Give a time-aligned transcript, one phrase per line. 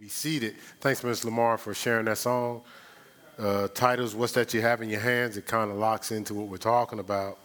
[0.00, 0.56] be seated.
[0.80, 1.26] Thanks, Ms.
[1.26, 2.62] Lamar, for sharing that song.
[3.38, 5.36] Uh, titles, What's That You Have in Your Hands?
[5.36, 7.38] It kind of locks into what we're talking about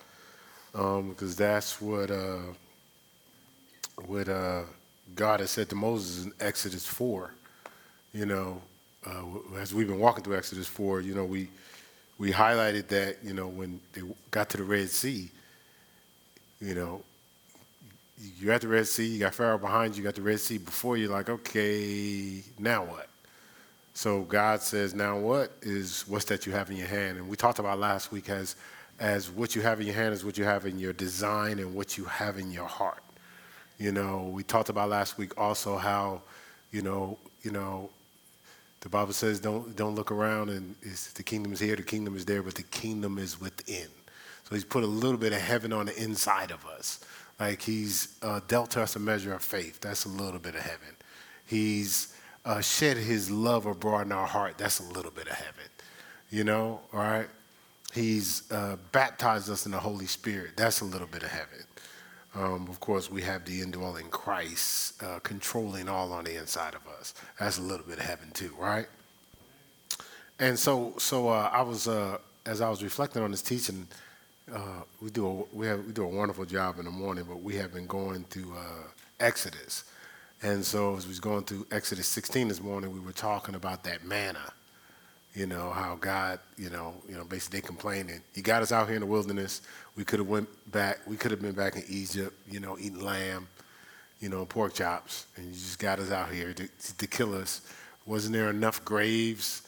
[0.73, 2.37] um, because that's what, uh,
[4.05, 4.61] what uh,
[5.15, 7.29] God has said to Moses in Exodus 4.
[8.13, 8.61] You know,
[9.05, 9.23] uh,
[9.57, 11.49] as we've been walking through Exodus 4, you know, we,
[12.17, 14.01] we highlighted that, you know, when they
[14.31, 15.29] got to the Red Sea,
[16.61, 17.01] you know,
[18.39, 20.57] you're at the Red Sea, you got Pharaoh behind you, you got the Red Sea
[20.57, 23.07] before you, like, okay, now what?
[23.93, 27.17] So God says, now what is what's that you have in your hand?
[27.17, 28.57] And we talked about last week as,
[28.99, 31.73] as what you have in your hand is what you have in your design and
[31.73, 33.01] what you have in your heart.
[33.77, 36.21] You know, we talked about last week also how,
[36.71, 37.89] you know, you know,
[38.81, 40.75] the Bible says don't don't look around and
[41.15, 43.87] the kingdom is here, the kingdom is there, but the kingdom is within.
[44.43, 46.99] So he's put a little bit of heaven on the inside of us.
[47.39, 49.81] Like he's uh, dealt us a measure of faith.
[49.81, 50.95] That's a little bit of heaven.
[51.45, 55.65] He's uh, shed his love abroad in our heart, that's a little bit of heaven.
[56.29, 57.27] You know, all right?
[57.93, 61.65] He's uh, baptized us in the Holy Spirit, that's a little bit of heaven.
[62.35, 66.85] Um, of course, we have the indwelling Christ uh, controlling all on the inside of
[66.99, 67.13] us.
[67.39, 68.87] That's a little bit of heaven too, right?
[70.39, 73.87] And so, so uh, I was uh, as I was reflecting on this teaching.
[74.53, 77.41] Uh, we do a, we have we do a wonderful job in the morning, but
[77.41, 78.83] we have been going through uh,
[79.19, 79.85] Exodus,
[80.43, 83.83] and so as we was going through Exodus 16 this morning, we were talking about
[83.85, 84.53] that manna.
[85.33, 88.21] You know how God, you know, you know, basically they complaining.
[88.35, 89.63] He got us out here in the wilderness.
[89.95, 90.99] We could have went back.
[91.07, 92.33] We could have been back in Egypt.
[92.47, 93.47] You know, eating lamb,
[94.19, 97.61] you know, pork chops, and you just got us out here to, to kill us.
[98.05, 99.64] Wasn't there enough graves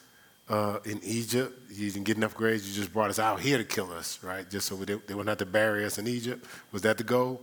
[0.50, 1.72] uh, in Egypt?
[1.72, 2.68] You didn't get enough grades.
[2.68, 4.50] You just brought us out here to kill us, right?
[4.50, 6.46] Just so they, they wouldn't have to bury us in Egypt.
[6.72, 7.42] Was that the goal?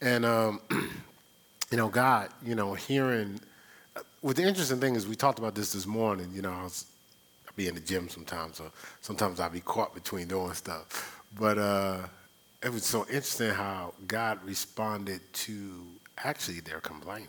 [0.00, 0.60] And um,
[1.70, 3.40] you know, God, you know, hearing.
[4.22, 6.30] Well, the interesting thing is, we talked about this this morning.
[6.34, 6.86] You know, I was
[7.48, 11.22] I be in the gym sometimes, so sometimes I'll be caught between doing stuff.
[11.38, 11.98] But uh,
[12.62, 15.84] it was so interesting how God responded to
[16.24, 17.28] actually their complaining.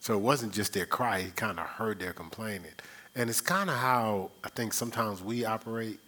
[0.00, 2.72] So it wasn't just their cry; He kind of heard their complaining,
[3.14, 6.00] and it's kind of how I think sometimes we operate.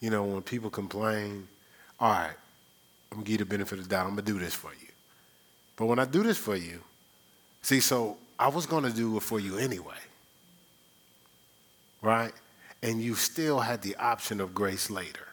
[0.00, 1.46] You know, when people complain,
[1.98, 2.36] all right,
[3.10, 4.06] I'm gonna give you the benefit of the doubt.
[4.06, 4.88] I'm gonna do this for you.
[5.76, 6.80] But when I do this for you,
[7.62, 9.98] see, so I was gonna do it for you anyway.
[12.02, 12.32] Right?
[12.82, 15.26] And you still had the option of grace later.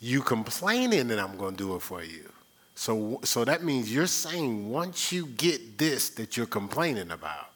[0.00, 2.32] You complaining that I'm gonna do it for you.
[2.78, 7.50] So, so that means you're saying once you get this that you're complaining about,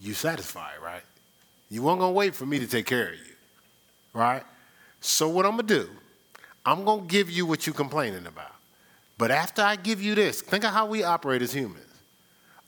[0.00, 1.04] you satisfied, right?
[1.70, 3.34] You weren't gonna wait for me to take care of you,
[4.12, 4.42] right?
[5.00, 5.88] So what I'm gonna do
[6.66, 8.56] I'm to give you what you're complaining about.
[9.16, 11.86] But after I give you this, think of how we operate as humans.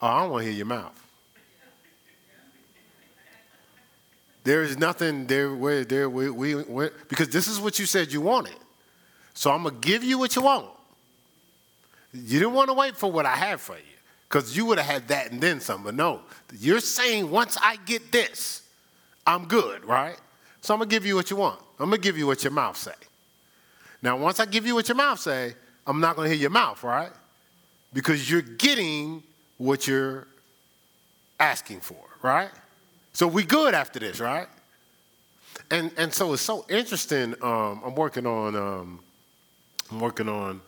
[0.00, 0.96] Oh, I don't want to hear your mouth.
[4.44, 8.12] There is nothing there where there we, we, we because this is what you said
[8.12, 8.54] you wanted.
[9.34, 10.68] So I'm gonna give you what you want.
[12.12, 13.82] You didn't want to wait for what I have for you,
[14.28, 15.82] because you would have had that and then some.
[15.84, 16.20] But no,
[16.58, 18.62] you're saying once I get this,
[19.26, 20.16] I'm good, right?
[20.60, 21.60] So I'm gonna give you what you want.
[21.78, 22.92] I'm gonna give you what your mouth say.
[24.02, 25.54] Now, once I give you what your mouth say,
[25.86, 27.10] I'm not going to hear your mouth, right?
[27.92, 29.22] Because you're getting
[29.58, 30.26] what you're
[31.38, 32.50] asking for, right?
[33.12, 34.48] So we good after this, right?
[35.70, 37.34] And and so it's so interesting.
[37.42, 39.00] Um, I'm working on um,
[39.90, 40.60] I'm working on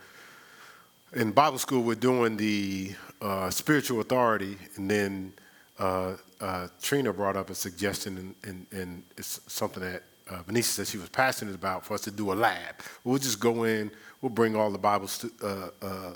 [1.14, 1.82] in Bible school.
[1.82, 5.32] We're doing the uh, spiritual authority, and then
[5.78, 10.64] uh, uh, Trina brought up a suggestion, and, and, and it's something that uh, Benicia
[10.64, 12.76] said she was passionate about for us to do a lab.
[13.04, 16.14] We'll just go in, we'll bring all the Bible, stu- uh, uh,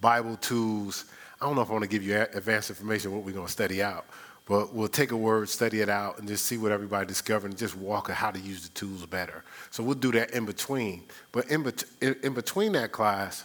[0.00, 1.06] Bible tools.
[1.40, 3.52] I don't know if I want to give you advanced information what we're going to
[3.52, 4.06] study out,
[4.46, 7.58] but we'll take a word, study it out, and just see what everybody discovered and
[7.58, 9.44] just walk on how to use the tools better.
[9.70, 11.04] So we'll do that in between.
[11.32, 13.44] But in, bet- in between that class,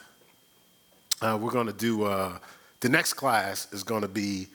[1.24, 2.38] uh, we're going to do uh,
[2.82, 4.48] the next class is going to be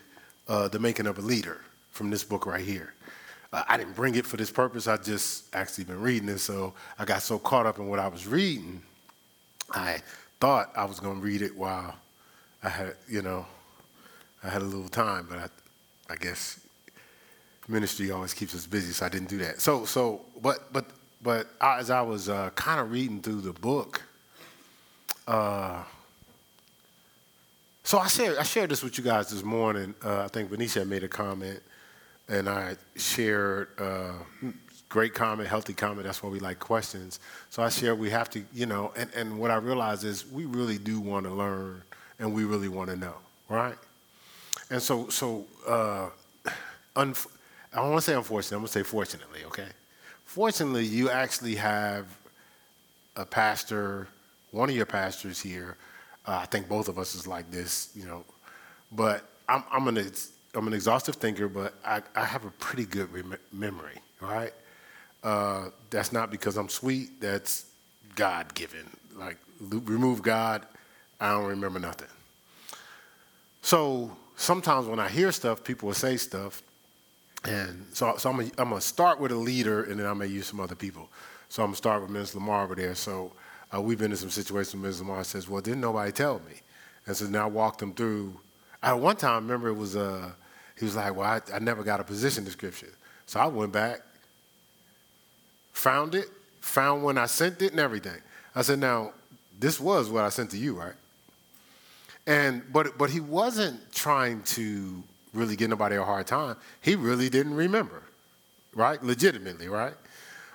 [0.49, 1.63] uh, the making of a leader
[1.93, 2.93] from this book right here.
[3.53, 4.87] Uh, I didn't bring it for this purpose.
[4.87, 8.09] I just actually been reading it, so I got so caught up in what I
[8.09, 8.83] was reading,
[9.71, 10.01] I
[10.41, 11.97] thought I was going to read it while
[12.63, 13.47] I had, you know,
[14.45, 16.61] I had a little time, but I, I guess
[17.67, 19.61] ministry always keeps us busy, so I didn't do that.
[19.61, 20.87] So, so, but, but,
[21.23, 24.03] but as I was uh, kind of reading through the book,
[25.27, 25.83] uh,
[27.89, 29.95] so I shared, I shared this with you guys this morning.
[30.05, 31.63] Uh, I think Benicia made a comment
[32.29, 34.13] and I shared uh,
[34.91, 36.05] great comment, healthy comment.
[36.05, 37.19] That's why we like questions.
[37.49, 40.45] So I shared we have to, you know, and, and what I realized is we
[40.45, 41.81] really do want to learn
[42.19, 43.15] and we really want to know,
[43.49, 43.79] right?
[44.69, 46.11] And so, so uh,
[46.95, 47.17] I don't
[47.75, 49.69] want to say unfortunately, I'm going to say fortunately, okay?
[50.27, 52.05] Fortunately, you actually have
[53.17, 54.09] a pastor,
[54.51, 55.79] one of your pastors here.
[56.29, 58.23] Uh, I think both of us is like this, you know.
[58.93, 60.13] But I'm, I'm, an,
[60.55, 64.53] I'm an exhaustive thinker, but I, I have a pretty good rem- memory, right?
[65.25, 67.65] Uh, that's not because I'm sweet, that's
[68.15, 68.85] God given.
[69.17, 70.67] Like, remove God,
[71.19, 72.09] I don't remember nothing.
[73.63, 76.63] So sometimes when I hear stuff, people will say stuff,
[77.45, 80.47] and so, so I'm going to start with a leader, and then I'm to use
[80.47, 81.09] some other people.
[81.49, 82.35] So I'm to start with Ms.
[82.35, 82.95] Lamar over there.
[82.95, 83.33] So
[83.75, 85.01] uh, we've been in some situations where Ms.
[85.01, 86.55] Lamar says, well, didn't nobody tell me?
[87.07, 88.39] And so now I walked them through.
[88.83, 90.31] At one time, I remember, it was, uh,
[90.79, 92.89] he was like, well, I, I never got a position description.
[93.27, 94.01] So I went back,
[95.73, 96.29] found it,
[96.61, 98.21] found when I sent it and everything.
[98.55, 99.13] I said, now,
[99.59, 100.95] this was what I sent to you, right?
[102.27, 106.57] And but but he wasn't trying to really give nobody a hard time.
[106.83, 108.03] He really didn't remember,
[108.75, 109.03] right?
[109.03, 109.95] Legitimately, right?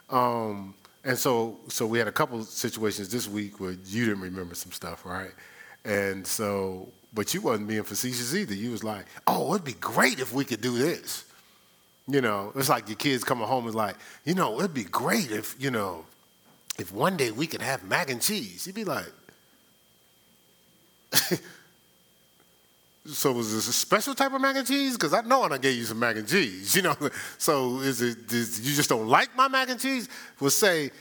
[0.09, 4.55] Um, and so so we had a couple situations this week where you didn't remember
[4.55, 5.31] some stuff, right?
[5.85, 8.53] And so, but you wasn't being facetious either.
[8.53, 11.25] You was like, "Oh, it'd be great if we could do this."
[12.07, 13.95] You know, it's like your kids coming home and like,
[14.25, 16.05] you know, it'd be great if you know,
[16.79, 18.65] if one day we could have mac and cheese.
[18.65, 19.11] You'd be like.
[23.05, 24.93] So was this a special type of mac and cheese?
[24.93, 26.95] Because I know I gave you some mac and cheese, you know.
[27.37, 30.07] So is it is, you just don't like my mac and cheese?
[30.39, 30.91] We'll say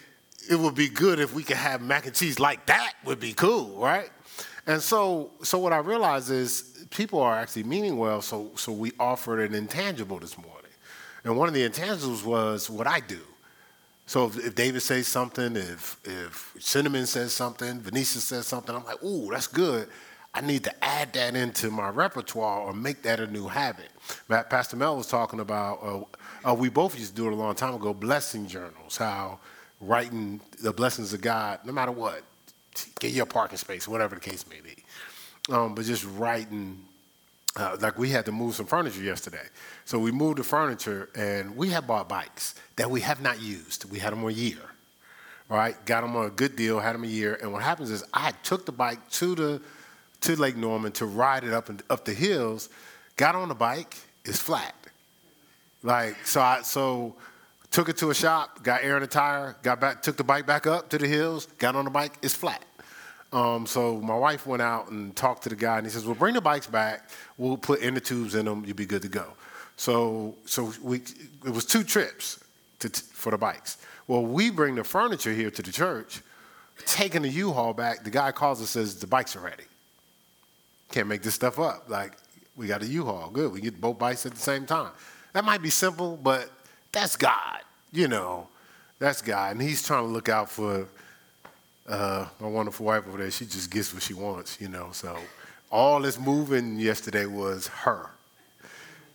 [0.50, 2.94] it would be good if we could have mac and cheese like that.
[3.04, 4.10] Would be cool, right?
[4.66, 8.20] And so so what I realized is people are actually meaning well.
[8.20, 10.72] So so we offered an intangible this morning,
[11.22, 13.20] and one of the intangibles was what I do.
[14.06, 18.84] So if, if David says something, if if Cinnamon says something, Venetia says something, I'm
[18.84, 19.88] like, ooh, that's good
[20.34, 23.90] I need to add that into my repertoire or make that a new habit.
[24.28, 27.54] Pastor Mel was talking about, uh, uh, we both used to do it a long
[27.54, 29.38] time ago, blessing journals, how
[29.78, 32.22] writing the blessings of God, no matter what,
[32.98, 34.82] get your parking space, whatever the case may be.
[35.52, 36.82] Um, but just writing,
[37.56, 39.46] uh, like we had to move some furniture yesterday.
[39.84, 43.84] So we moved the furniture and we had bought bikes that we have not used.
[43.90, 44.60] We had them a year,
[45.50, 45.76] right?
[45.84, 47.38] Got them a good deal, had them a year.
[47.42, 49.62] And what happens is I took the bike to the
[50.22, 52.68] to Lake Norman to ride it up and up the hills.
[53.16, 54.74] Got on the bike, it's flat.
[55.82, 57.14] Like so, I so
[57.70, 60.46] took it to a shop, got air in the tire, got back, took the bike
[60.46, 62.64] back up to the hills, got on the bike, it's flat.
[63.32, 66.14] Um, so my wife went out and talked to the guy, and he says, "Well,
[66.14, 67.08] bring the bikes back.
[67.38, 68.62] We'll put inner tubes in them.
[68.66, 69.32] You'll be good to go."
[69.76, 70.98] So, so we
[71.46, 72.44] it was two trips
[72.80, 73.78] to, for the bikes.
[74.06, 76.20] Well, we bring the furniture here to the church,
[76.84, 78.04] taking the U-Haul back.
[78.04, 79.64] The guy calls us and says the bikes are ready.
[80.92, 81.88] Can't make this stuff up.
[81.88, 82.12] Like,
[82.54, 83.30] we got a U-Haul.
[83.30, 83.50] Good.
[83.52, 84.92] We get both bikes at the same time.
[85.32, 86.50] That might be simple, but
[86.92, 87.60] that's God.
[87.92, 88.48] You know,
[88.98, 89.52] that's God.
[89.52, 90.86] And he's trying to look out for
[91.88, 93.30] uh, my wonderful wife over there.
[93.30, 94.90] She just gets what she wants, you know.
[94.92, 95.16] So
[95.70, 98.10] all this moving yesterday was her.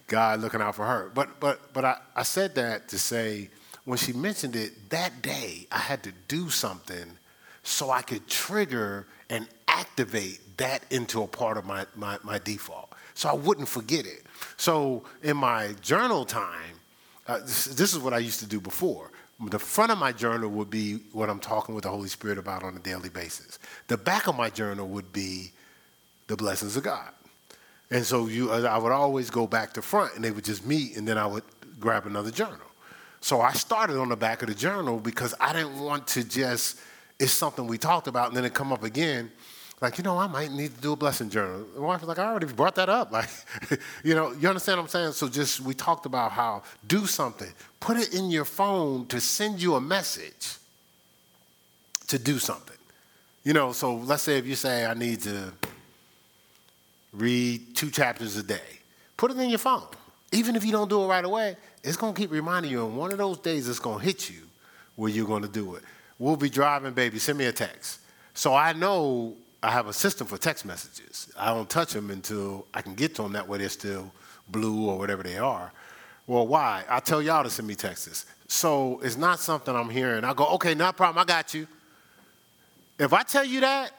[0.08, 1.12] God looking out for her.
[1.14, 3.50] But but but I, I said that to say
[3.86, 7.18] when she mentioned it, that day I had to do something
[7.64, 12.92] so I could trigger and activate that into a part of my, my, my default.
[13.14, 14.24] So I wouldn't forget it.
[14.58, 16.80] So in my journal time,
[17.28, 19.12] uh, this, this is what I used to do before.
[19.50, 22.64] The front of my journal would be what I'm talking with the Holy Spirit about
[22.64, 23.60] on a daily basis.
[23.88, 25.52] The back of my journal would be
[26.28, 27.10] the blessings of God.
[27.92, 30.66] And so you, uh, I would always go back to front and they would just
[30.66, 31.44] meet and then I would
[31.80, 32.58] grab another journal.
[33.22, 36.80] So I started on the back of the journal because I didn't want to just,
[37.20, 39.32] it's something we talked about and then it come up again
[39.80, 41.66] like, you know, I might need to do a blessing journal.
[41.76, 43.12] My wife was like, I already brought that up.
[43.18, 43.30] Like,
[44.04, 45.12] you know, you understand what I'm saying?
[45.12, 47.52] So just, we talked about how do something.
[47.80, 50.56] Put it in your phone to send you a message
[52.08, 52.76] to do something.
[53.44, 55.54] You know, so let's say if you say, I need to
[57.14, 58.80] read two chapters a day,
[59.16, 59.88] put it in your phone.
[60.32, 62.86] Even if you don't do it right away, it's to keep reminding you.
[62.86, 64.42] And one of those days, it's to hit you
[64.96, 65.84] where you're to do it.
[66.20, 67.20] We'll be driving, baby.
[67.20, 68.00] Send me a text.
[68.34, 71.32] So I know I have a system for text messages.
[71.38, 73.34] I don't touch them until I can get to them.
[73.34, 74.12] That way they're still
[74.50, 75.72] blue or whatever they are.
[76.28, 76.84] Well, why?
[76.90, 78.26] I tell y'all to send me texts.
[78.48, 80.24] So it's not something I'm hearing.
[80.24, 81.68] I go, okay, no problem, I got you.
[83.00, 83.92] If I tell you that,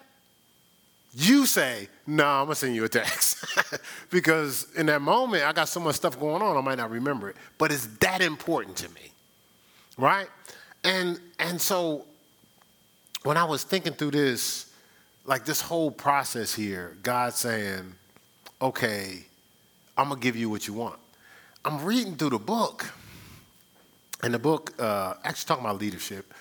[1.14, 3.44] you say, no, nah, I'm gonna send you a text.
[4.10, 7.30] because in that moment, I got so much stuff going on, I might not remember
[7.30, 7.36] it.
[7.56, 9.12] But it's that important to me.
[9.96, 10.28] Right?
[10.84, 12.04] And and so
[13.22, 14.67] when I was thinking through this,
[15.28, 17.94] like this whole process here, God saying,
[18.62, 19.26] okay,
[19.96, 20.98] I'm gonna give you what you want.
[21.66, 22.90] I'm reading through the book,
[24.22, 26.32] and the book uh, actually talking about leadership,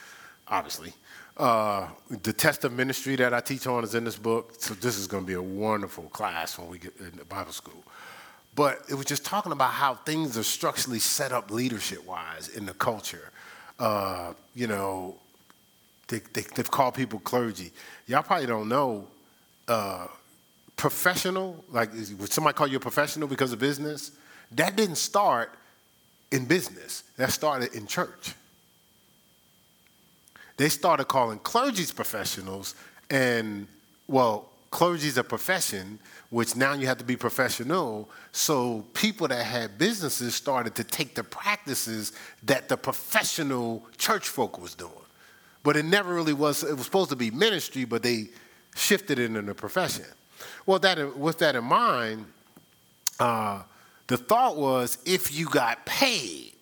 [0.47, 0.93] obviously.
[1.35, 1.89] Uh,
[2.23, 5.05] the test of ministry that I teach on is in this book, so this is
[5.05, 7.83] going to be a wonderful class when we get in the Bible school.
[8.55, 12.65] But it was just talking about how things are structurally set up leadership wise in
[12.65, 13.31] the culture.
[13.77, 15.17] Uh, you know,
[16.07, 17.71] they, they, have called people clergy.
[18.05, 19.07] Y'all probably don't know
[19.67, 20.07] uh,
[20.75, 24.11] professional, like would somebody call you a professional because of business?
[24.51, 25.51] That didn't start
[26.31, 28.33] in business, that started in church.
[30.55, 32.75] They started calling clergies professionals,
[33.09, 33.67] and
[34.07, 35.99] well, clergy's a profession,
[36.29, 38.09] which now you have to be professional.
[38.31, 44.59] So people that had businesses started to take the practices that the professional church folk
[44.59, 44.91] was doing.
[45.67, 48.29] But it never really was, it was supposed to be ministry, but they
[48.77, 50.05] shifted it into a profession.
[50.65, 52.25] Well, that, with that in mind,
[53.19, 53.63] uh,
[54.07, 56.53] the thought was if you got paid.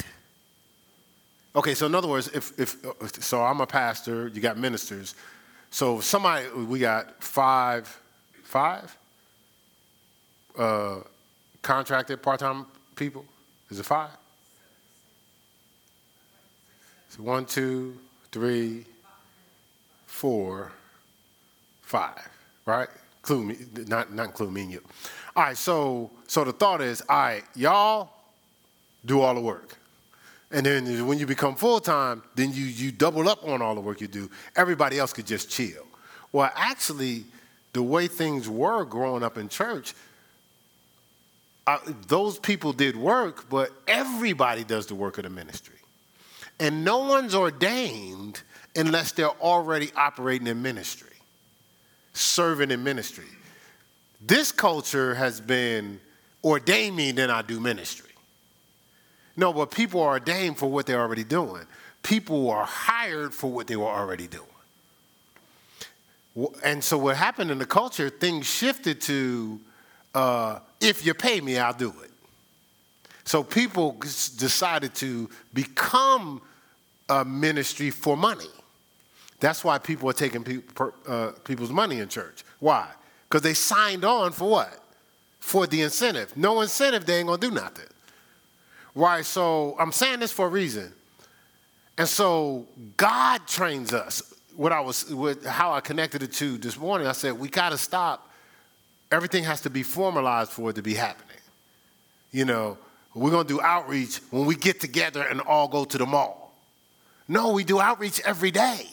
[1.56, 2.78] Okay, so in other words, if, if
[3.24, 5.14] so, I'm a pastor, you got ministers.
[5.70, 8.02] So somebody, we got five,
[8.42, 8.98] five
[10.58, 11.02] uh,
[11.62, 13.24] contracted part-time people.
[13.70, 14.10] Is it five?
[17.10, 18.00] So one, two,
[18.32, 18.84] three,
[20.16, 20.72] four,
[21.82, 22.28] five.
[22.66, 22.88] Right?
[23.30, 23.58] Me,
[23.88, 24.82] not not include me and you.
[25.36, 25.58] All right.
[25.58, 28.10] So so the thought is, all right, y'all
[29.06, 29.78] do all the work.
[30.52, 33.82] And then when you become full time, then you, you double up on all the
[33.82, 34.30] work you do.
[34.56, 35.86] Everybody else could just chill.
[36.32, 37.26] Well, actually,
[37.74, 39.96] the way things were growing up in church,
[41.68, 45.76] uh, those people did work, but everybody does the work of the ministry.
[46.60, 48.42] And no one's ordained
[48.76, 51.16] unless they're already operating in ministry,
[52.14, 53.26] serving in ministry.
[54.22, 56.00] This culture has been
[56.44, 58.12] ordain me, then I do ministry.
[59.38, 61.64] No, but people are ordained for what they're already doing.
[62.04, 64.46] People are hired for what they were already doing.
[66.64, 69.60] And so what happened in the culture, things shifted to
[70.14, 72.12] uh, if you pay me, I'll do it.
[73.26, 73.98] So people
[74.38, 76.42] decided to become
[77.10, 78.50] a ministry for money.
[79.40, 80.64] That's why people are taking
[81.08, 82.44] uh, people's money in church.
[82.60, 82.88] Why?
[83.28, 84.80] Because they signed on for what?
[85.40, 86.36] For the incentive.
[86.38, 87.88] No incentive, they ain't gonna do nothing.
[88.96, 89.26] Right?
[89.26, 90.94] So I'm saying this for a reason.
[91.98, 92.66] And so
[92.98, 94.34] God trains us.
[94.56, 97.70] What I was, with how I connected it to this morning, I said we got
[97.70, 98.30] to stop.
[99.12, 101.38] Everything has to be formalized for it to be happening.
[102.32, 102.78] You know,
[103.14, 106.54] we're gonna do outreach when we get together and all go to the mall.
[107.28, 108.88] No, we do outreach every day.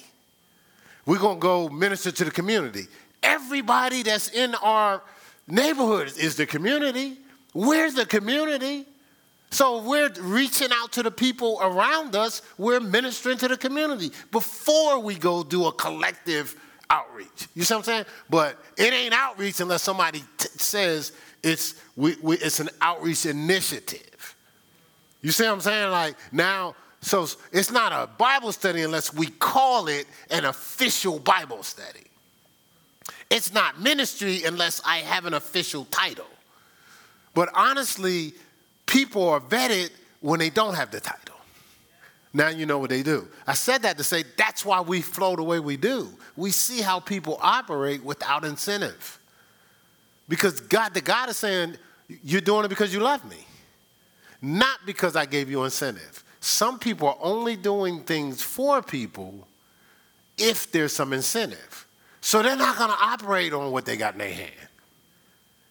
[1.07, 2.87] We're gonna go minister to the community.
[3.23, 5.03] Everybody that's in our
[5.47, 7.19] neighborhood is the community.
[7.55, 8.87] We're the community.
[9.51, 12.41] So we're reaching out to the people around us.
[12.57, 16.57] We're ministering to the community before we go do a collective
[16.89, 17.49] outreach.
[17.55, 18.05] You see what I'm saying?
[18.31, 24.37] But it ain't outreach unless somebody t- says it's, we, we, it's an outreach initiative.
[25.21, 25.91] You see what I'm saying?
[25.91, 31.65] Like now, so it's not a Bible study unless we call it an official Bible
[31.65, 32.05] study.
[33.29, 36.27] It's not ministry unless I have an official title.
[37.35, 38.35] But honestly,
[38.87, 39.91] people are vetted
[40.21, 41.35] when they don't have the title.
[42.33, 43.27] Now you know what they do.
[43.47, 46.09] I said that to say that's why we flow the way we do.
[46.37, 49.19] We see how people operate without incentive.
[50.29, 51.77] Because God, the God is saying,
[52.23, 53.47] you're doing it because you love me,
[54.41, 56.23] not because I gave you incentive.
[56.43, 59.47] Some people are only doing things for people
[60.37, 61.87] if there's some incentive.
[62.21, 64.51] So they're not going to operate on what they got in their hand.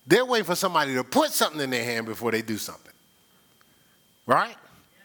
[0.07, 2.93] They're waiting for somebody to put something in their hand before they do something.
[4.25, 4.55] Right?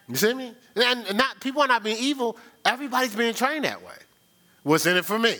[0.08, 0.54] You see me?
[0.76, 2.36] And not people are not being evil.
[2.64, 3.96] Everybody's being trained that way.
[4.62, 5.34] What's in it for me?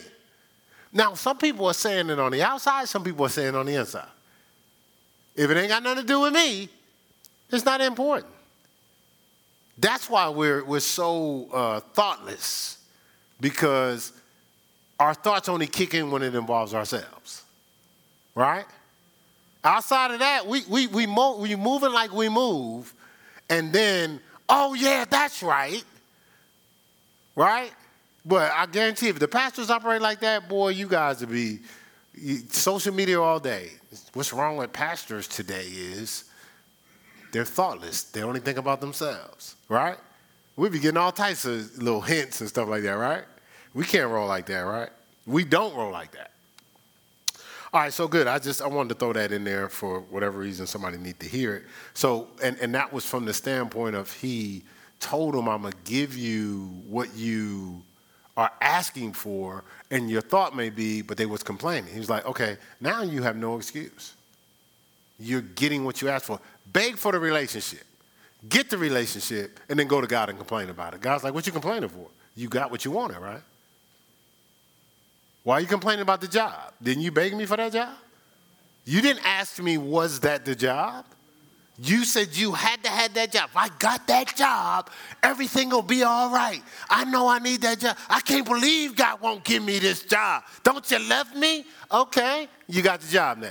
[0.91, 3.65] Now, some people are saying it on the outside, some people are saying it on
[3.65, 4.09] the inside.
[5.37, 6.67] If it ain't got nothing to do with me,
[7.49, 8.33] it's not important.
[9.77, 12.79] That's why we're, we're so uh, thoughtless,
[13.39, 14.11] because
[14.99, 17.43] our thoughts only kick in when it involves ourselves.
[18.33, 18.65] Right?
[19.63, 22.93] Outside of that, we, we, we, mo- we moving like we move,
[23.49, 24.19] and then,
[24.49, 25.83] oh, yeah, that's right.
[27.35, 27.71] Right?
[28.25, 31.59] But I guarantee if the pastors operate like that, boy, you guys would be
[32.49, 33.71] social media all day.
[34.13, 36.26] What's wrong with pastors today is
[37.31, 38.03] they're thoughtless.
[38.03, 39.97] They only think about themselves, right?
[40.55, 43.23] We be getting all types of little hints and stuff like that, right?
[43.73, 44.89] We can't roll like that, right?
[45.25, 46.31] We don't roll like that.
[47.73, 48.27] All right, so good.
[48.27, 51.27] I just I wanted to throw that in there for whatever reason somebody need to
[51.27, 51.63] hear it.
[51.93, 54.63] So and and that was from the standpoint of he
[54.99, 57.81] told him I'm gonna give you what you
[58.37, 61.91] are asking for, and your thought may be, but they was complaining.
[61.91, 64.13] He was like, okay, now you have no excuse.
[65.19, 66.39] You're getting what you asked for.
[66.71, 67.83] Beg for the relationship.
[68.47, 71.01] Get the relationship, and then go to God and complain about it.
[71.01, 72.07] God's like, what you complaining for?
[72.35, 73.41] You got what you wanted, right?
[75.43, 76.73] Why are you complaining about the job?
[76.81, 77.95] Didn't you beg me for that job?
[78.85, 81.05] You didn't ask me, was that the job?
[81.79, 83.49] You said you had to have that job.
[83.49, 84.89] If I got that job,
[85.21, 86.61] everything will be all right.
[86.89, 87.97] I know I need that job.
[88.09, 90.43] I can't believe God won't give me this job.
[90.63, 91.65] Don't you love me?
[91.91, 93.49] Okay, you got the job now.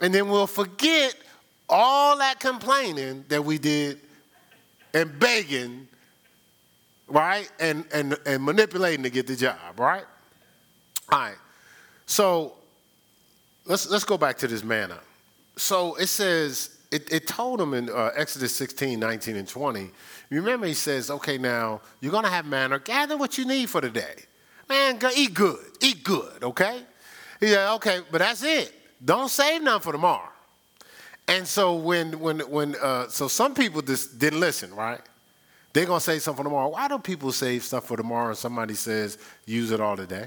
[0.00, 1.14] And then we'll forget
[1.70, 4.00] all that complaining that we did
[4.92, 5.88] and begging,
[7.08, 7.50] right?
[7.60, 10.04] And, and, and manipulating to get the job, right?
[11.10, 11.36] All right.
[12.06, 12.54] So
[13.66, 14.98] let's let's go back to this manna.
[15.56, 19.80] So it says it, it told him in uh, Exodus 16, 19, and 20.
[19.80, 19.90] You
[20.40, 23.90] remember he says, okay, now you're gonna have manna, gather what you need for the
[23.90, 24.14] day.
[24.68, 26.82] Man, go, eat good, eat good, okay?
[27.38, 28.72] He said, okay, but that's it.
[29.04, 30.29] Don't save none for tomorrow.
[31.28, 35.00] And so when when when uh, so some people just didn't listen, right?
[35.72, 36.68] They're gonna say something for tomorrow.
[36.68, 40.26] Why do people save stuff for tomorrow and somebody says use it all today?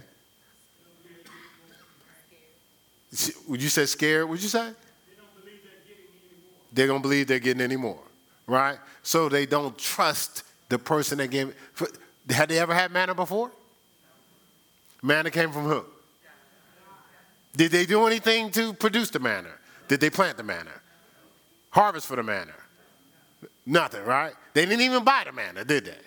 [3.48, 4.30] Would you say scared?
[4.30, 4.72] Would you say?
[6.72, 8.00] They don't believe they're getting any more,
[8.48, 8.80] right?
[9.04, 11.54] So they don't trust the person that gave.
[12.30, 13.52] Had they ever had manna before?
[15.04, 15.86] Manna came from who?
[17.56, 19.50] Did they do anything to produce the manna?
[19.88, 20.72] Did they plant the manna?
[21.74, 22.54] Harvest for the manna?
[23.66, 24.34] Nothing, right?
[24.54, 25.98] They didn't even buy the manna, did they?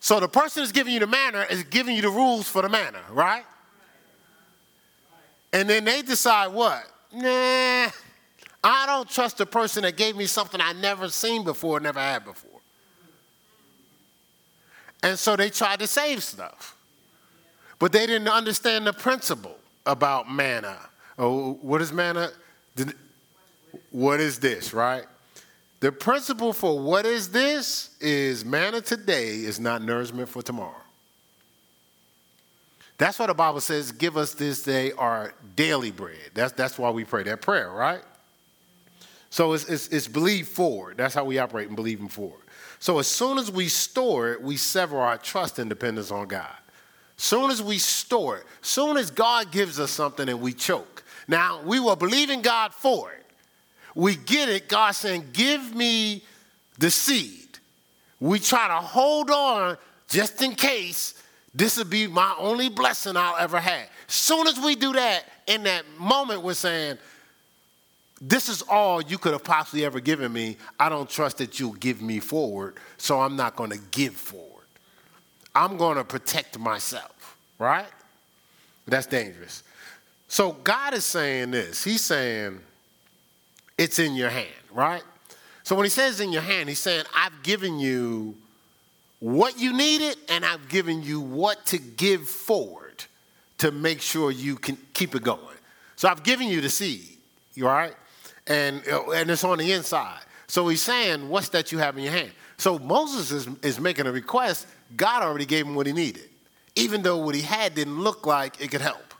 [0.00, 2.68] So the person that's giving you the manna is giving you the rules for the
[2.68, 3.44] manna, right?
[5.52, 6.84] And then they decide what?
[7.12, 7.88] Nah,
[8.64, 12.24] I don't trust the person that gave me something I never seen before, never had
[12.24, 12.60] before.
[15.04, 16.76] And so they tried to save stuff.
[17.78, 20.78] But they didn't understand the principle about manna.
[21.16, 22.30] Oh, what is manna?
[23.96, 25.06] What is this, right?
[25.80, 30.82] The principle for what is this is manna today is not nourishment for tomorrow.
[32.98, 36.32] That's why the Bible says, give us this day our daily bread.
[36.34, 38.02] That's, that's why we pray that prayer, right?
[39.30, 40.98] So it's, it's, it's believe forward.
[40.98, 42.42] That's how we operate and believing forward.
[42.78, 46.54] So as soon as we store it, we sever our trust and dependence on God.
[47.16, 51.02] Soon as we store it, soon as God gives us something and we choke.
[51.28, 53.25] Now, we were believing God for it.
[53.96, 56.22] We get it, God saying, give me
[56.78, 57.58] the seed.
[58.20, 61.14] We try to hold on just in case
[61.54, 63.88] this will be my only blessing I'll ever have.
[64.06, 66.98] Soon as we do that, in that moment, we're saying,
[68.20, 70.58] This is all you could have possibly ever given me.
[70.78, 74.66] I don't trust that you'll give me forward, so I'm not going to give forward.
[75.54, 77.88] I'm going to protect myself, right?
[78.86, 79.62] That's dangerous.
[80.28, 82.60] So God is saying this He's saying,
[83.78, 85.02] It's in your hand, right?
[85.62, 88.36] So when He says in your hand, He's saying, I've given you
[89.20, 93.04] what you needed, and I've given you what to give forward
[93.58, 95.40] to make sure you can keep it going.
[95.96, 97.16] So I've given you the seed,
[97.56, 97.94] right?
[98.46, 100.20] And, uh, and it's on the inside.
[100.46, 102.30] So he's saying, What's that you have in your hand?
[102.58, 104.66] So Moses is, is making a request.
[104.96, 106.28] God already gave him what he needed,
[106.74, 109.14] even though what he had didn't look like it could help.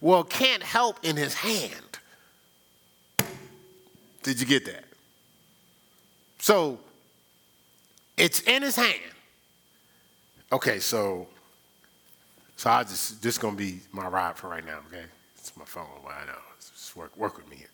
[0.00, 1.89] Well, can't help in his hand.
[4.22, 4.84] Did you get that?
[6.38, 6.78] So
[8.16, 9.00] it's in his hand.
[10.52, 11.26] Okay, so
[12.56, 14.78] so I just this gonna be my ride for right now.
[14.88, 15.04] Okay,
[15.36, 15.86] it's my phone.
[16.04, 16.38] Well, I know.
[16.58, 17.70] Just work work with me here.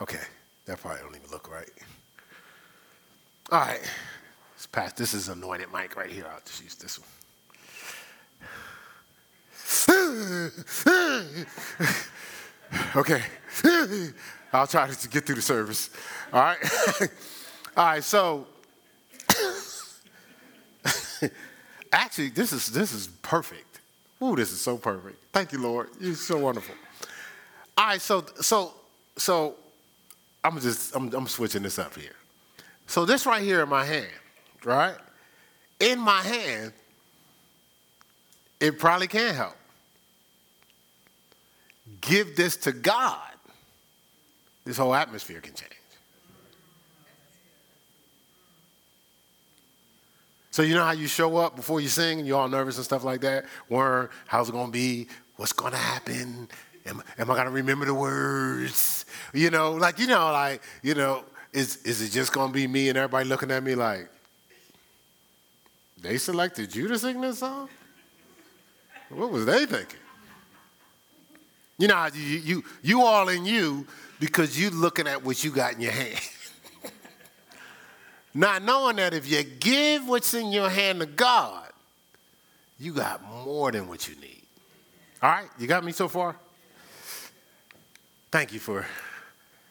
[0.00, 0.20] Okay,
[0.66, 1.70] that probably don't even look right.
[3.50, 3.80] All right,
[4.54, 4.92] let's pass.
[4.92, 6.26] This is anointed mic right here.
[6.32, 7.08] I'll just use this one.
[12.96, 13.22] okay,
[14.52, 15.90] I'll try to get through the service.
[16.32, 16.58] All right,
[17.76, 18.04] all right.
[18.04, 18.46] So
[21.92, 23.80] Actually, this is this is perfect.
[24.22, 25.16] Ooh, this is so perfect.
[25.32, 25.88] Thank you, Lord.
[26.00, 26.74] You're so wonderful.
[27.76, 28.74] All right, so so
[29.16, 29.54] so
[30.44, 32.16] I'm just I'm, I'm switching this up here.
[32.86, 34.08] So this right here in my hand,
[34.64, 34.96] right?
[35.80, 36.72] In my hand,
[38.60, 39.56] it probably can help.
[42.00, 43.20] Give this to God.
[44.68, 45.72] This whole atmosphere can change.
[50.50, 52.84] So you know how you show up before you sing and you're all nervous and
[52.84, 53.46] stuff like that?
[53.68, 55.08] Where, how's it gonna be?
[55.36, 56.48] what's to happen?
[56.84, 59.06] Am, am I to remember the words?
[59.32, 62.90] You know, like, you know, like, you know, is, is it just to be me
[62.90, 64.10] and everybody looking at me like,
[66.02, 67.70] they selected you to sing this song?
[69.08, 69.98] What was they thinking?
[71.78, 73.86] You know, you, you, you all in you
[74.18, 76.20] because you're looking at what you got in your hand.
[78.34, 81.68] Not knowing that if you give what's in your hand to God,
[82.78, 84.42] you got more than what you need.
[85.22, 86.36] All right, you got me so far?
[88.30, 88.86] Thank you for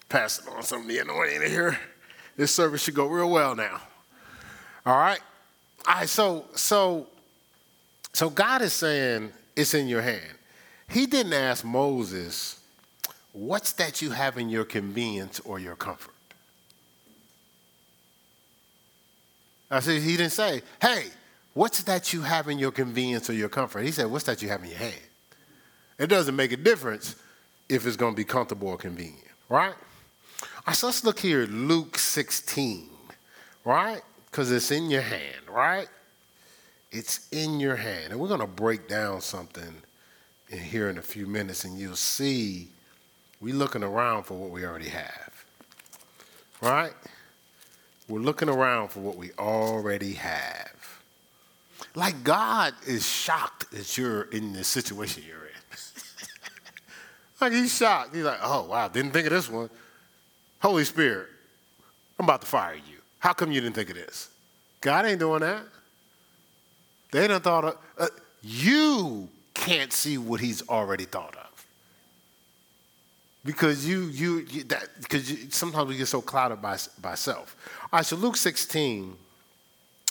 [0.10, 1.78] passing on some of the anointing here.
[2.36, 3.82] This service should go real well now.
[4.86, 5.20] All right?
[5.88, 7.08] All right, so so
[8.14, 10.34] so God is saying it's in your hand.
[10.90, 12.60] He didn't ask Moses,
[13.38, 16.14] what's that you have in your convenience or your comfort?
[19.70, 21.06] I said, he didn't say, hey,
[21.54, 23.84] what's that you have in your convenience or your comfort?
[23.84, 24.96] He said, what's that you have in your hand?
[26.00, 27.16] It doesn't make a difference
[27.70, 29.74] if it's going to be comfortable or convenient, right?
[30.74, 32.90] So let's look here at Luke 16,
[33.66, 34.02] right?
[34.32, 35.88] Because it's in your hand, right?
[36.92, 38.12] It's in your hand.
[38.12, 39.82] And we're going to break down something
[40.50, 42.70] in here in a few minutes, and you'll see
[43.40, 45.46] we're looking around for what we already have,
[46.62, 46.94] right?
[48.08, 51.02] We're looking around for what we already have.
[51.94, 55.78] Like God is shocked that you're in the situation you're in.
[57.42, 58.16] like he's shocked.
[58.16, 59.70] He's like, oh, wow, didn't think of this one.
[60.62, 61.28] Holy Spirit,
[62.18, 62.98] I'm about to fire you.
[63.20, 64.30] How come you didn't think of this?
[64.82, 65.64] God ain't doing that.
[67.12, 68.08] They done thought of, uh,
[68.42, 71.47] you can't see what he's already thought of.
[73.48, 77.56] Because you, you, you that, because sometimes we get so clouded by, by self.
[77.84, 79.16] All right, so Luke 16,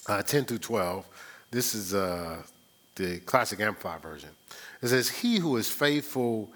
[0.09, 1.07] uh, 10 through 12,
[1.51, 2.39] this is uh,
[2.95, 4.31] the classic Amplified version.
[4.81, 6.51] It says, He who is faithful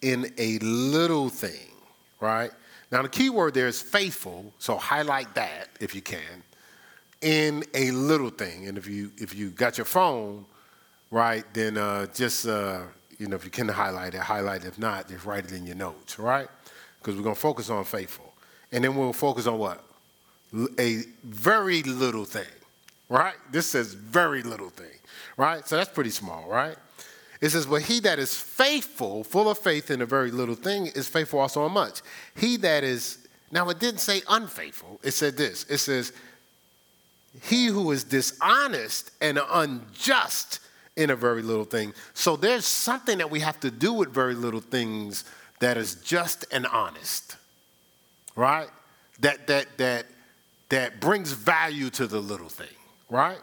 [0.00, 1.68] in a little thing,
[2.18, 2.50] right?
[2.90, 6.42] Now, the key word there is faithful, so highlight that if you can,
[7.20, 8.68] in a little thing.
[8.68, 10.46] And if you, if you got your phone,
[11.10, 12.84] right, then uh, just, uh,
[13.22, 14.68] you know, if you can highlight it, highlight it.
[14.68, 16.48] If not, just write it in your notes, right?
[16.98, 18.34] Because we're going to focus on faithful.
[18.72, 19.84] And then we'll focus on what?
[20.80, 22.50] A very little thing,
[23.08, 23.36] right?
[23.52, 24.98] This says very little thing,
[25.36, 25.66] right?
[25.68, 26.76] So that's pretty small, right?
[27.40, 30.88] It says, But he that is faithful, full of faith in a very little thing,
[30.88, 32.02] is faithful also in much.
[32.34, 35.64] He that is, now it didn't say unfaithful, it said this.
[35.70, 36.12] It says,
[37.40, 40.58] He who is dishonest and unjust
[40.96, 41.94] in a very little thing.
[42.14, 45.24] So there's something that we have to do with very little things
[45.60, 47.36] that is just and honest.
[48.36, 48.68] Right?
[49.20, 50.06] That that that
[50.68, 52.74] that brings value to the little thing,
[53.10, 53.38] right?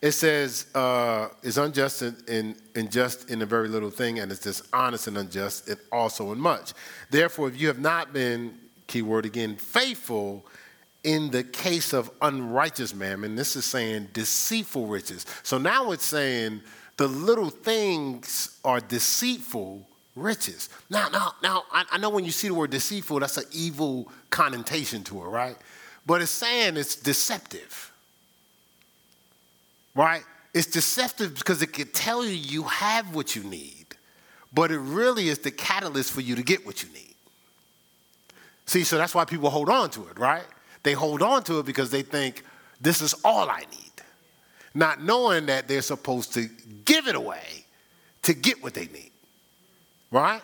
[0.00, 5.06] It says uh, is unjust and, unjust in a very little thing, and it's dishonest
[5.06, 6.72] and unjust it also in much.
[7.10, 8.54] Therefore, if you have not been,
[8.86, 10.44] keyword again, faithful
[11.04, 15.26] in the case of unrighteous mammon, this is saying deceitful riches.
[15.42, 16.62] So now it's saying
[16.96, 19.86] the little things are deceitful
[20.16, 20.70] riches.
[20.88, 24.10] Now, now, now, I, I know when you see the word deceitful, that's an evil
[24.30, 25.56] connotation to it, right?
[26.06, 27.92] But it's saying it's deceptive,
[29.94, 30.22] right?
[30.54, 33.86] It's deceptive because it can tell you you have what you need,
[34.52, 37.14] but it really is the catalyst for you to get what you need.
[38.66, 40.44] See, so that's why people hold on to it, right?
[40.84, 42.44] They hold on to it because they think,
[42.80, 43.90] this is all I need.
[44.74, 46.48] Not knowing that they're supposed to
[46.84, 47.64] give it away
[48.22, 49.10] to get what they need.
[50.10, 50.42] Right?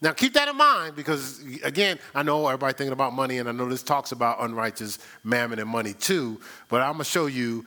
[0.00, 3.52] Now keep that in mind because again, I know everybody thinking about money, and I
[3.52, 6.40] know this talks about unrighteous mammon and money too.
[6.68, 7.66] But I'm gonna show you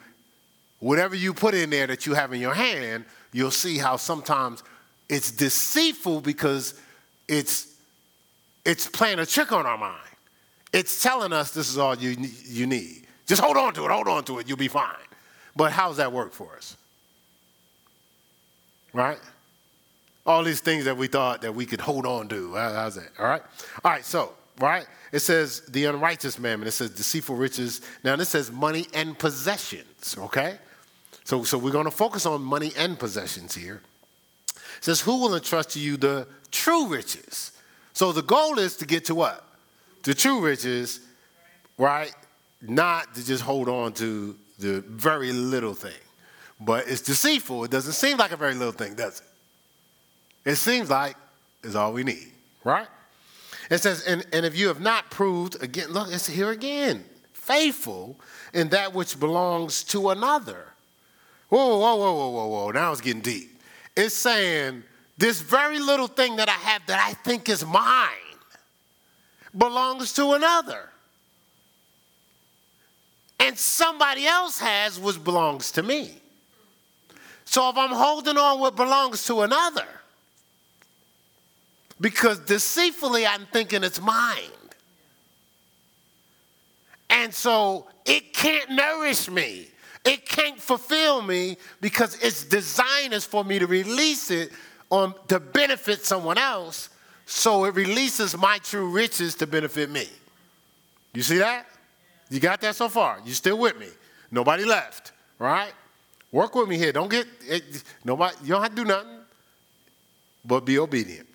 [0.79, 4.63] whatever you put in there that you have in your hand, you'll see how sometimes
[5.09, 6.73] it's deceitful because
[7.27, 7.67] it's
[8.65, 9.99] it's playing a trick on our mind.
[10.73, 13.05] It's telling us this is all you, you need.
[13.27, 14.95] Just hold on to it, hold on to it, you'll be fine.
[15.55, 16.75] But how does that work for us?
[18.91, 19.19] Right?
[20.25, 22.55] All these things that we thought that we could hold on to.
[22.55, 23.09] How's that?
[23.19, 23.41] All right?
[23.85, 24.87] All right, so, right?
[25.11, 26.67] It says the unrighteous mammon.
[26.67, 27.81] It says deceitful riches.
[28.03, 30.57] Now this says money and possessions, okay?
[31.23, 33.81] So, so we're going to focus on money and possessions here.
[34.55, 37.51] It says, who will entrust to you the true riches?
[37.93, 39.47] So the goal is to get to what?
[40.03, 40.99] The true riches,
[41.77, 42.13] right?
[42.61, 45.91] Not to just hold on to the very little thing.
[46.59, 47.63] But it's deceitful.
[47.63, 50.49] It doesn't seem like a very little thing, does it?
[50.51, 51.15] It seems like
[51.63, 52.31] it's all we need,
[52.63, 52.87] right?
[53.69, 58.17] It says, and, and if you have not proved, again, look, it's here again, faithful
[58.53, 60.65] in that which belongs to another.
[61.49, 62.71] Whoa, whoa, whoa, whoa, whoa, whoa.
[62.71, 63.61] Now it's getting deep.
[63.95, 64.83] It's saying
[65.17, 68.09] this very little thing that I have that I think is mine
[69.57, 70.89] belongs to another.
[73.39, 76.11] And somebody else has what belongs to me.
[77.45, 79.87] So if I'm holding on what belongs to another,
[81.99, 84.37] because deceitfully I'm thinking it's mine.
[87.09, 89.67] And so it can't nourish me.
[90.03, 94.51] It can't fulfill me because its design is for me to release it
[94.89, 96.89] on to benefit someone else.
[97.25, 100.07] So it releases my true riches to benefit me.
[101.13, 101.67] You see that?
[102.29, 103.19] You got that so far?
[103.25, 103.87] You still with me?
[104.31, 105.71] Nobody left, right?
[106.31, 106.91] Work with me here.
[106.91, 108.35] Don't get it, nobody.
[108.41, 109.19] You don't have to do nothing,
[110.43, 111.27] but be obedient.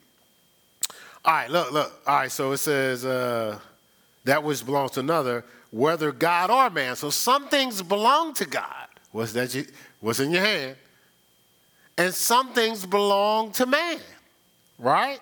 [1.25, 2.03] All right, look, look.
[2.07, 3.59] All right, so it says uh,
[4.25, 6.97] that which belongs to another, whether God or man.
[6.97, 8.89] So some things belong to God.
[9.13, 9.55] What's that?
[9.55, 9.67] You,
[10.01, 10.77] what's in your hand?
[11.97, 14.01] And some things belong to man,
[14.79, 15.21] right?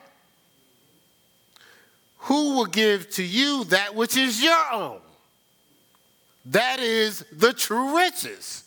[2.26, 4.98] Who will give to you that which is your own?
[6.46, 8.64] That is the true riches,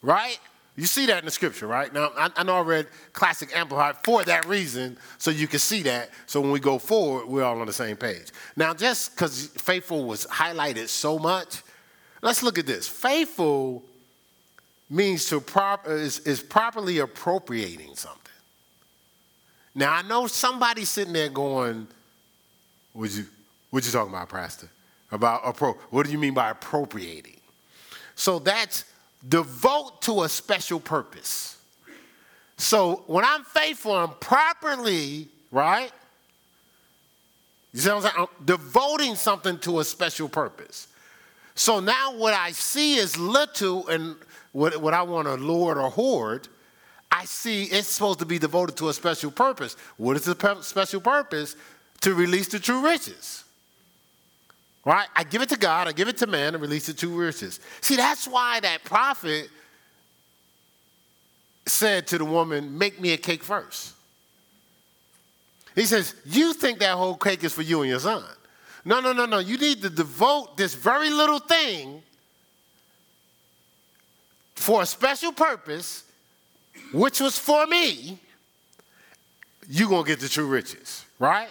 [0.00, 0.38] right?
[0.74, 1.92] You see that in the scripture, right?
[1.92, 5.82] Now, I, I know I read Classic Amplified for that reason, so you can see
[5.82, 6.08] that.
[6.24, 8.30] So when we go forward, we're all on the same page.
[8.56, 11.62] Now, just because faithful was highlighted so much,
[12.22, 12.88] let's look at this.
[12.88, 13.82] Faithful
[14.88, 18.32] means to prop, uh, is, is properly appropriating something.
[19.74, 21.86] Now, I know somebody sitting there going,
[22.98, 23.26] what you,
[23.70, 24.68] what you talking about, Pastor?
[25.12, 27.36] About, appro- what do you mean by appropriating?
[28.16, 28.84] So that's
[29.26, 31.58] devote to a special purpose.
[32.56, 35.92] So when I'm faithful, I'm properly, right?
[37.72, 38.14] You see what I'm saying?
[38.18, 40.88] I'm devoting something to a special purpose.
[41.54, 44.16] So now what I see is little and
[44.50, 46.48] what, what I want to lord or hoard,
[47.12, 49.76] I see it's supposed to be devoted to a special purpose.
[49.98, 51.54] What is the special purpose?
[52.02, 53.44] To release the true riches.
[54.84, 55.06] Right?
[55.14, 57.60] I give it to God, I give it to man, and release the to riches.
[57.80, 59.50] See, that's why that prophet
[61.66, 63.94] said to the woman, Make me a cake first.
[65.74, 68.24] He says, You think that whole cake is for you and your son.
[68.84, 69.38] No, no, no, no.
[69.38, 72.02] You need to devote this very little thing
[74.54, 76.04] for a special purpose,
[76.92, 78.18] which was for me.
[79.68, 81.50] You're going to get the true riches, right?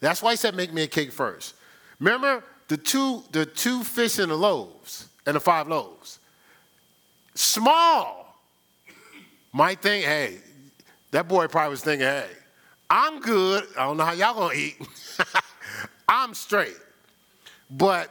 [0.00, 1.54] That's why he said, Make me a cake first.
[1.98, 6.18] Remember, the two, the two fish and the loaves and the five loaves.
[7.34, 8.36] Small.
[9.52, 10.38] Might think, hey,
[11.10, 12.26] that boy probably was thinking, hey,
[12.90, 13.64] I'm good.
[13.78, 14.76] I don't know how y'all gonna eat.
[16.08, 16.76] I'm straight.
[17.70, 18.10] But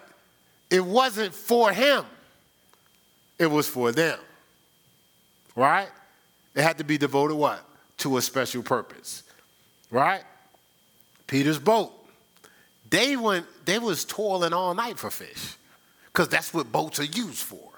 [0.70, 2.06] it wasn't for him,
[3.40, 4.20] it was for them.
[5.56, 5.90] Right?
[6.56, 7.64] It had to be devoted what?
[8.00, 9.24] To a special purpose.
[9.90, 10.24] Right?
[11.28, 11.94] Peter's boat.
[12.90, 15.56] They went, they was toiling all night for fish.
[16.06, 17.70] Because that's what boats are used for.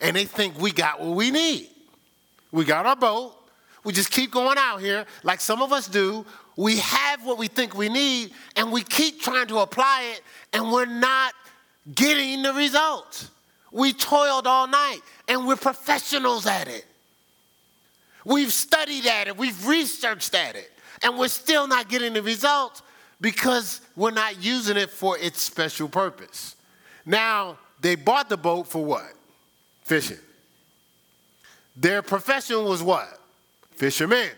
[0.00, 1.68] And they think we got what we need.
[2.52, 3.34] We got our boat.
[3.82, 6.24] We just keep going out here like some of us do.
[6.56, 10.70] We have what we think we need, and we keep trying to apply it, and
[10.70, 11.32] we're not
[11.94, 13.30] getting the results.
[13.72, 16.84] We toiled all night, and we're professionals at it.
[18.24, 20.70] We've studied at it, we've researched at it,
[21.02, 22.82] and we're still not getting the results
[23.20, 26.56] because we're not using it for its special purpose.
[27.06, 29.12] Now, they bought the boat for what?
[29.82, 30.18] Fishing.
[31.76, 33.20] Their profession was what?
[33.72, 34.30] Fishermen.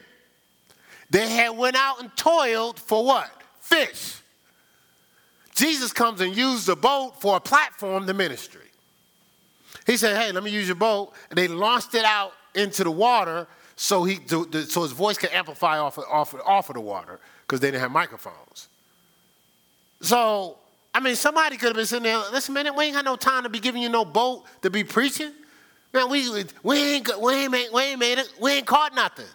[1.10, 3.30] They had went out and toiled for what?
[3.60, 4.16] Fish.
[5.54, 8.60] Jesus comes and used the boat for a platform to ministry.
[9.86, 12.90] He said, "Hey, let me use your boat," and they launched it out into the
[12.90, 14.44] water so he so
[14.82, 17.90] his voice could amplify off of, off, off of the water because they didn't have
[17.90, 18.68] microphones.
[20.00, 20.58] So,
[20.92, 23.42] I mean, somebody could have been sitting there, listen, man, we ain't got no time
[23.44, 25.32] to be giving you no boat to be preaching.
[25.92, 26.28] Man, we,
[26.62, 29.26] we, ain't, we, ain't made, we ain't made it, we ain't caught nothing.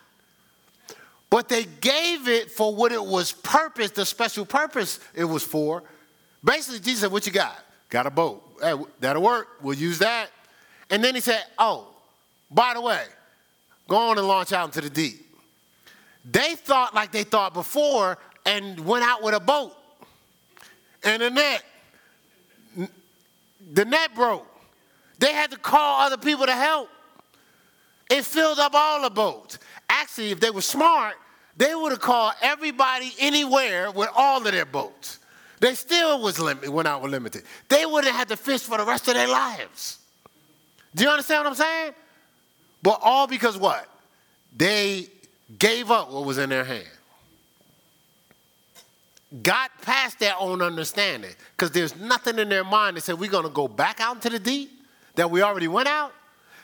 [1.29, 5.83] But they gave it for what it was purpose, the special purpose it was for.
[6.43, 7.57] Basically, Jesus said, What you got?
[7.89, 8.43] Got a boat.
[8.61, 9.47] Hey, that'll work.
[9.61, 10.29] We'll use that.
[10.89, 11.87] And then he said, Oh,
[12.49, 13.03] by the way,
[13.89, 15.25] go on and launch out into the deep.
[16.23, 19.73] They thought like they thought before and went out with a boat
[21.03, 21.63] and the net.
[23.71, 24.47] The net broke.
[25.19, 26.89] They had to call other people to help.
[28.09, 29.59] It filled up all the boats.
[29.89, 31.15] Actually, if they were smart,
[31.57, 35.19] they would have called everybody anywhere with all of their boats.
[35.59, 37.43] They still was limited, went out with limited.
[37.67, 39.99] They wouldn't have had to fish for the rest of their lives.
[40.95, 41.93] Do you understand what I'm saying?
[42.81, 43.87] But all because what?
[44.55, 45.07] They
[45.57, 46.87] gave up what was in their hand.
[49.43, 53.43] Got past their own understanding because there's nothing in their mind that said, We're going
[53.43, 54.71] to go back out into the deep
[55.15, 56.13] that we already went out.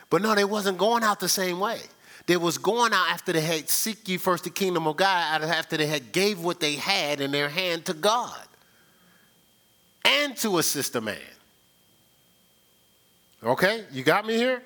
[0.10, 1.80] But no, they wasn't going out the same way.
[2.28, 5.78] They was going out after they had seek ye first the kingdom of God, after
[5.78, 8.42] they had gave what they had in their hand to God
[10.04, 11.18] and to assist a man.
[13.44, 14.64] Okay, you got me here?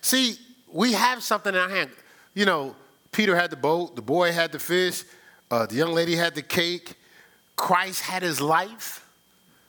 [0.00, 0.38] See,
[0.72, 1.90] we have something in our hand.
[2.34, 2.76] You know,
[3.12, 5.04] Peter had the boat, the boy had the fish,
[5.50, 6.94] uh, the young lady had the cake,
[7.56, 9.06] Christ had his life.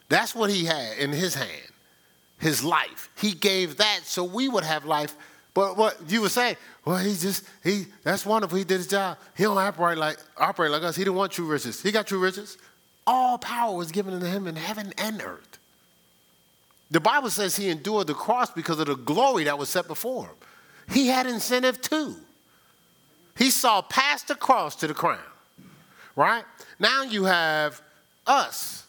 [0.09, 1.71] That's what he had in his hand,
[2.37, 3.09] his life.
[3.17, 5.15] He gave that so we would have life.
[5.53, 8.57] But what you were saying, well, he just he that's wonderful.
[8.57, 9.17] He did his job.
[9.35, 10.95] He don't operate like operate like us.
[10.95, 11.81] He didn't want true riches.
[11.81, 12.57] He got true riches.
[13.05, 15.57] All power was given to him in heaven and earth.
[16.91, 20.25] The Bible says he endured the cross because of the glory that was set before
[20.25, 20.35] him.
[20.91, 22.15] He had incentive too.
[23.37, 25.19] He saw past the cross to the crown,
[26.15, 26.43] right?
[26.79, 27.81] Now you have
[28.27, 28.85] us.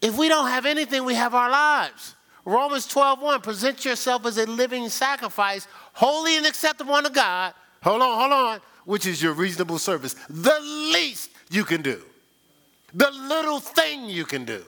[0.00, 2.14] If we don't have anything, we have our lives.
[2.44, 7.52] Romans 12, 1, present yourself as a living sacrifice, holy and acceptable unto God.
[7.82, 10.14] Hold on, hold on, which is your reasonable service.
[10.28, 10.58] The
[10.92, 12.02] least you can do.
[12.94, 14.64] The little thing you can do.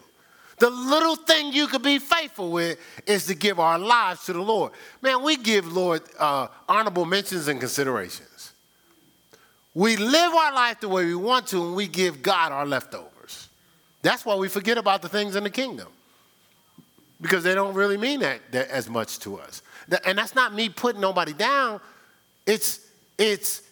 [0.61, 4.42] The little thing you could be faithful with is to give our lives to the
[4.42, 4.73] Lord.
[5.01, 8.53] Man, we give Lord uh, honorable mentions and considerations.
[9.75, 13.49] We live our life the way we want to, and we give God our leftovers.
[14.03, 15.88] That's why we forget about the things in the kingdom
[17.23, 19.62] because they don't really mean that, that as much to us.
[20.05, 21.81] And that's not me putting nobody down.
[22.46, 22.87] It's
[23.18, 23.62] it's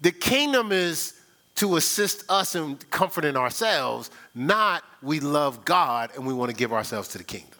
[0.00, 1.14] the kingdom is
[1.56, 6.72] to assist us in comforting ourselves, not we love God and we want to give
[6.72, 7.50] ourselves to the kingdom.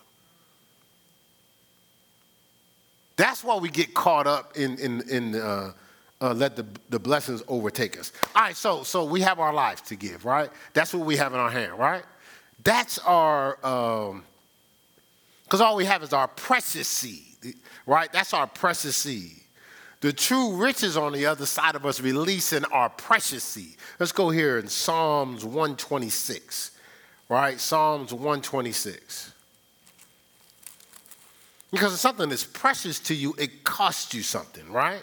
[3.16, 5.72] That's why we get caught up in, in, in uh,
[6.20, 8.12] uh, let the, the blessings overtake us.
[8.34, 10.50] All right, so, so we have our life to give, right?
[10.72, 12.02] That's what we have in our hand, right?
[12.64, 17.54] That's our, because um, all we have is our precious seed,
[17.86, 18.12] right?
[18.12, 19.32] That's our precious seed.
[20.00, 23.76] The true riches on the other side of us releasing our precious seed.
[23.98, 26.70] Let's go here in Psalms 126,
[27.28, 27.60] right?
[27.60, 29.32] Psalms 126.
[31.70, 35.02] Because if something is precious to you, it costs you something, right?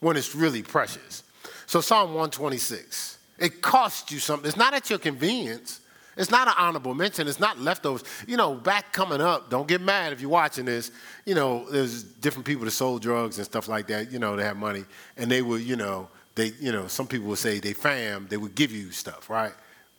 [0.00, 1.22] When it's really precious.
[1.66, 4.48] So Psalm 126, it costs you something.
[4.48, 5.80] It's not at your convenience.
[6.16, 7.28] It's not an honorable mention.
[7.28, 8.02] It's not leftovers.
[8.26, 10.90] You know, back coming up, don't get mad if you're watching this.
[11.26, 14.10] You know, there's different people that sold drugs and stuff like that.
[14.10, 14.84] You know, they have money.
[15.18, 18.38] And they would, you know, they, you know, some people would say they fam, they
[18.38, 19.52] would give you stuff, right?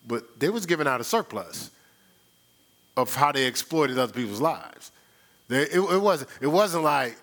[0.08, 1.72] But they was giving out a surplus
[2.96, 4.92] of how they exploited other people's lives.
[5.48, 7.16] They, it, it, wasn't, it wasn't like,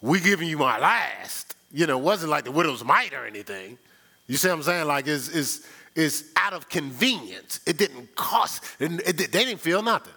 [0.00, 1.56] we giving you my last.
[1.72, 3.78] You know, it wasn't like the widow's mite or anything.
[4.26, 4.86] You see what I'm saying?
[4.86, 7.60] Like, it's, it's, is out of convenience.
[7.66, 10.12] It didn't cost, it, it, they didn't feel nothing.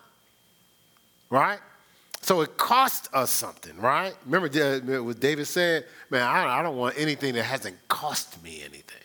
[1.29, 1.59] Right?
[2.21, 4.13] So it cost us something, right?
[4.25, 5.85] Remember uh, what David said?
[6.11, 9.01] Man, I, I don't want anything that hasn't cost me anything.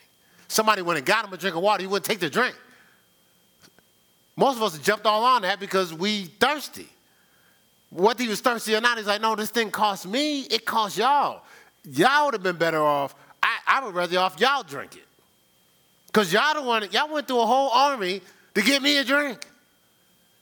[0.49, 2.55] Somebody went and got him a drink of water, he wouldn't take the drink.
[4.37, 6.89] Most of us jumped all on that because we thirsty.
[7.91, 10.99] Whether he was thirsty or not, he's like, no, this thing cost me, it cost
[10.99, 11.43] y'all.
[11.85, 13.15] Y'all would have been better off.
[13.43, 15.05] I, I would rather off y'all drink it.
[16.07, 16.93] Because y'all want it.
[16.93, 18.21] Y'all went through a whole army
[18.55, 19.47] to get me a drink.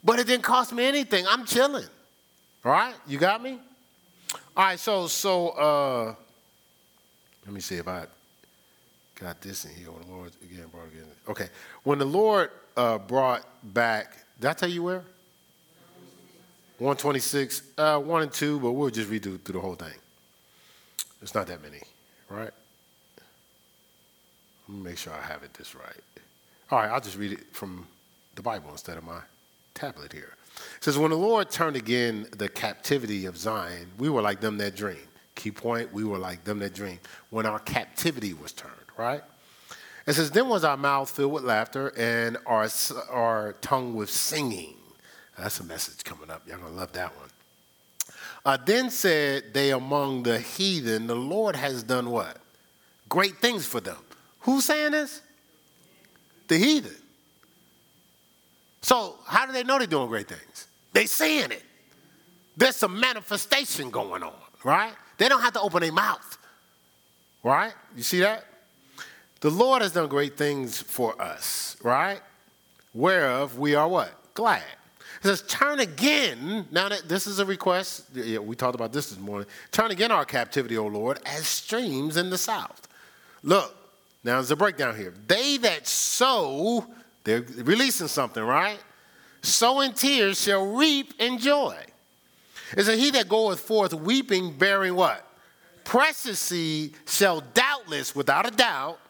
[0.02, 1.26] But it didn't cost me anything.
[1.28, 1.86] I'm chilling.
[2.64, 2.94] All right?
[3.06, 3.58] You got me?
[4.56, 6.14] All right, so so uh
[7.44, 8.06] let me see if I
[9.20, 9.90] got this in here.
[9.90, 11.04] When the Lord again brought again.
[11.28, 11.48] Okay.
[11.82, 15.02] When the Lord uh, brought back, did I tell you where?
[16.78, 19.94] 126, uh, 1 and 2, but we'll just through, through the whole thing.
[21.22, 21.80] It's not that many,
[22.28, 22.50] right?
[24.68, 26.24] Let me make sure I have it this right.
[26.70, 27.86] All right, I'll just read it from
[28.34, 29.20] the Bible instead of my
[29.74, 30.34] tablet here.
[30.76, 34.58] It says, When the Lord turned again the captivity of Zion, we were like them
[34.58, 34.98] that dream.
[35.34, 36.98] Key point, we were like them that dream.
[37.30, 39.22] When our captivity was turned, right?
[40.06, 42.68] It says, Then was our mouth filled with laughter and our,
[43.10, 44.74] our tongue with singing.
[45.38, 46.46] That's a message coming up.
[46.46, 47.28] Y'all gonna love that one.
[48.44, 52.36] Uh, then said they among the heathen, The Lord has done what?
[53.08, 53.96] Great things for them.
[54.40, 55.22] Who's saying this?
[56.48, 56.94] The heathen.
[58.82, 60.68] So how do they know they're doing great things?
[60.92, 61.62] They seeing it.
[62.56, 64.92] There's some manifestation going on, right?
[65.16, 66.38] They don't have to open their mouth,
[67.42, 67.72] right?
[67.96, 68.44] You see that?
[69.44, 72.22] The Lord has done great things for us, right?
[72.94, 74.10] Whereof we are what?
[74.32, 74.62] Glad.
[75.22, 76.66] It says, turn again.
[76.70, 79.46] Now that this is a request, yeah, we talked about this this morning.
[79.70, 82.88] Turn again our captivity, O Lord, as streams in the south.
[83.42, 83.76] Look,
[84.24, 85.12] Now there's a breakdown here.
[85.28, 86.86] They that sow,
[87.24, 88.78] they're releasing something, right?
[89.42, 91.76] Sow in tears shall reap in joy.
[92.74, 95.22] It says, He that goeth forth weeping, bearing what?
[95.84, 99.00] Precious seed shall doubtless, without a doubt,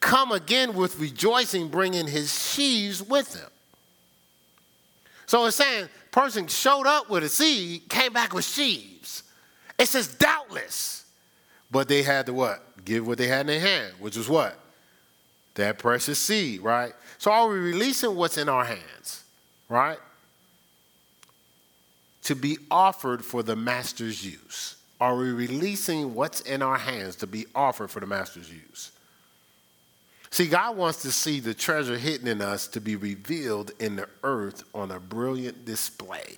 [0.00, 3.48] come again with rejoicing, bringing his sheaves with him.
[5.26, 9.22] So it's saying, person showed up with a seed, came back with sheaves.
[9.78, 11.04] It says doubtless.
[11.70, 12.84] But they had to what?
[12.84, 14.58] Give what they had in their hand, which was what?
[15.54, 16.92] That precious seed, right?
[17.18, 19.22] So are we releasing what's in our hands,
[19.68, 19.98] right?
[22.24, 24.76] To be offered for the master's use.
[25.00, 28.90] Are we releasing what's in our hands to be offered for the master's use?
[30.32, 34.08] See, God wants to see the treasure hidden in us to be revealed in the
[34.22, 36.36] earth on a brilliant display.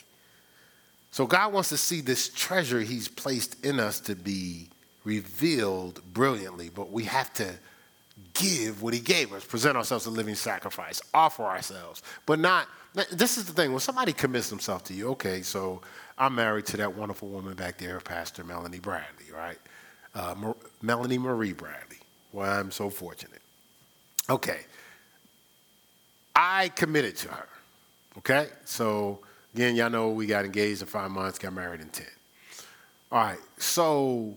[1.10, 4.68] So, God wants to see this treasure He's placed in us to be
[5.04, 7.52] revealed brilliantly, but we have to
[8.32, 12.66] give what He gave us, present ourselves a living sacrifice, offer ourselves, but not.
[13.10, 15.80] This is the thing when somebody commits themselves to you, okay, so
[16.18, 19.58] I'm married to that wonderful woman back there, Pastor Melanie Bradley, right?
[20.14, 21.98] Uh, Melanie Marie Bradley.
[22.32, 23.41] Well, I'm so fortunate.
[24.30, 24.60] Okay.
[26.34, 27.48] I committed to her.
[28.18, 28.48] Okay?
[28.64, 29.20] So,
[29.54, 32.06] again, y'all know we got engaged in five months, got married in 10.
[33.10, 33.38] All right.
[33.58, 34.36] So,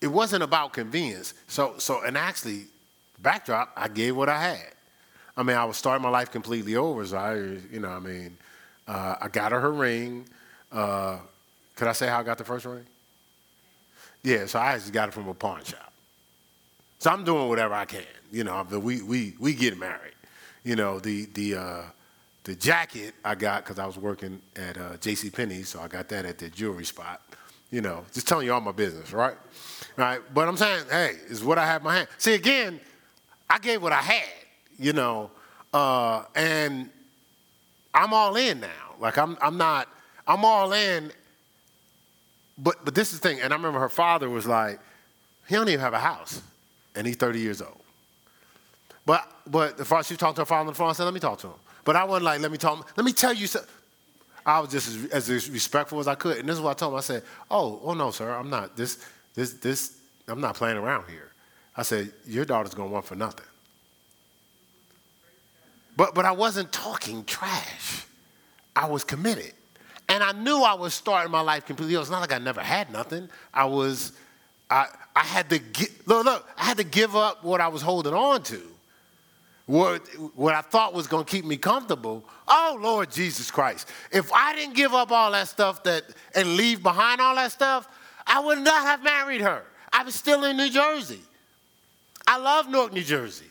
[0.00, 1.34] it wasn't about convenience.
[1.46, 2.64] So, so, and actually,
[3.20, 4.72] backdrop, I gave what I had.
[5.36, 7.06] I mean, I was starting my life completely over.
[7.06, 8.36] So I, you know, I mean,
[8.86, 10.26] uh, I got her her ring.
[10.70, 11.18] Uh,
[11.76, 12.84] could I say how I got the first ring?
[14.22, 15.91] Yeah, so I just got it from a pawn shop.
[17.02, 18.04] So I'm doing whatever I can.
[18.30, 20.14] You know, we we we get married.
[20.62, 21.82] You know, the the uh,
[22.44, 25.28] the jacket I got because I was working at uh, J.C.
[25.30, 27.20] Penney, so I got that at the jewelry spot.
[27.72, 29.36] You know, just telling you all my business, right?
[29.96, 30.20] Right.
[30.32, 32.08] But I'm saying, hey, is what I have my hand.
[32.18, 32.78] See, again,
[33.50, 34.46] I gave what I had.
[34.78, 35.32] You know,
[35.74, 36.88] uh, and
[37.92, 38.94] I'm all in now.
[39.00, 39.88] Like I'm I'm not.
[40.24, 41.10] I'm all in.
[42.58, 44.78] But but this is the thing, and I remember her father was like,
[45.48, 46.42] he don't even have a house
[46.94, 47.80] and he's 30 years old.
[49.04, 50.90] But but the father, she talked to her father on the phone.
[50.90, 53.04] I said, "Let me talk to him." But I wasn't like, "Let me talk." Let
[53.04, 53.70] me tell you something.
[54.44, 56.92] I was just as, as respectful as I could, and this is what I told
[56.92, 56.98] him.
[56.98, 59.98] I said, "Oh, oh no, sir, I'm not this this this.
[60.28, 61.32] I'm not playing around here."
[61.76, 63.46] I said, "Your daughter's gonna want for nothing."
[65.96, 68.06] But but I wasn't talking trash.
[68.76, 69.52] I was committed,
[70.08, 71.96] and I knew I was starting my life completely.
[71.96, 73.28] It's not like I never had nothing.
[73.52, 74.12] I was
[74.70, 75.60] I, I had to
[76.06, 78.60] look, look, I had to give up what I was holding on to.
[79.66, 82.24] What, what I thought was going to keep me comfortable.
[82.48, 83.88] Oh, Lord Jesus Christ.
[84.10, 86.04] If I didn't give up all that stuff that
[86.34, 87.88] and leave behind all that stuff,
[88.26, 89.62] I would not have married her.
[89.92, 91.20] I was still in New Jersey.
[92.26, 93.46] I love Newark, New Jersey.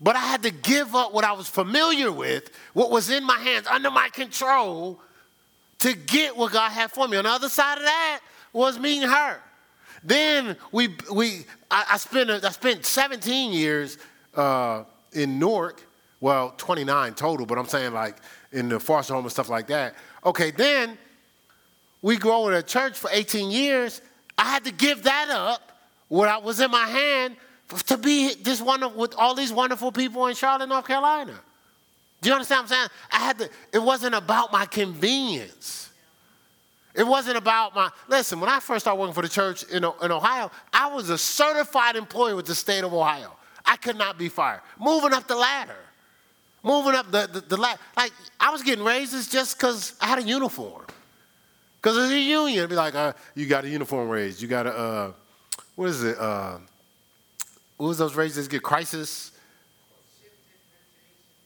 [0.00, 3.38] But I had to give up what I was familiar with, what was in my
[3.38, 5.00] hands, under my control,
[5.80, 7.16] to get what God had for me.
[7.18, 8.20] On the other side of that
[8.52, 9.40] was meeting her.
[10.04, 13.98] Then we, we I, I spent, I spent 17 years
[14.34, 15.82] uh, in Newark,
[16.20, 18.16] well, 29 total, but I'm saying like
[18.52, 19.94] in the foster home and stuff like that.
[20.24, 20.98] Okay, then
[22.00, 24.02] we grow in a church for 18 years.
[24.36, 25.72] I had to give that up,
[26.08, 27.36] what I was in my hand,
[27.86, 31.34] to be this one with all these wonderful people in Charlotte, North Carolina.
[32.20, 32.88] Do you understand what I'm saying?
[33.10, 35.81] I had to, it wasn't about my convenience.
[36.94, 40.12] It wasn't about my, listen, when I first started working for the church in, in
[40.12, 43.32] Ohio, I was a certified employee with the state of Ohio.
[43.64, 44.60] I could not be fired.
[44.78, 45.76] Moving up the ladder.
[46.62, 47.80] Moving up the, the, the ladder.
[47.96, 50.84] Like, I was getting raises just because I had a uniform.
[51.80, 52.58] Because it's a union.
[52.58, 54.42] It'd be like, uh, you got a uniform raise.
[54.42, 55.12] You got a, uh,
[55.76, 56.18] what is it?
[56.18, 56.58] Uh,
[57.78, 58.62] what was those raises get?
[58.62, 59.32] Crisis?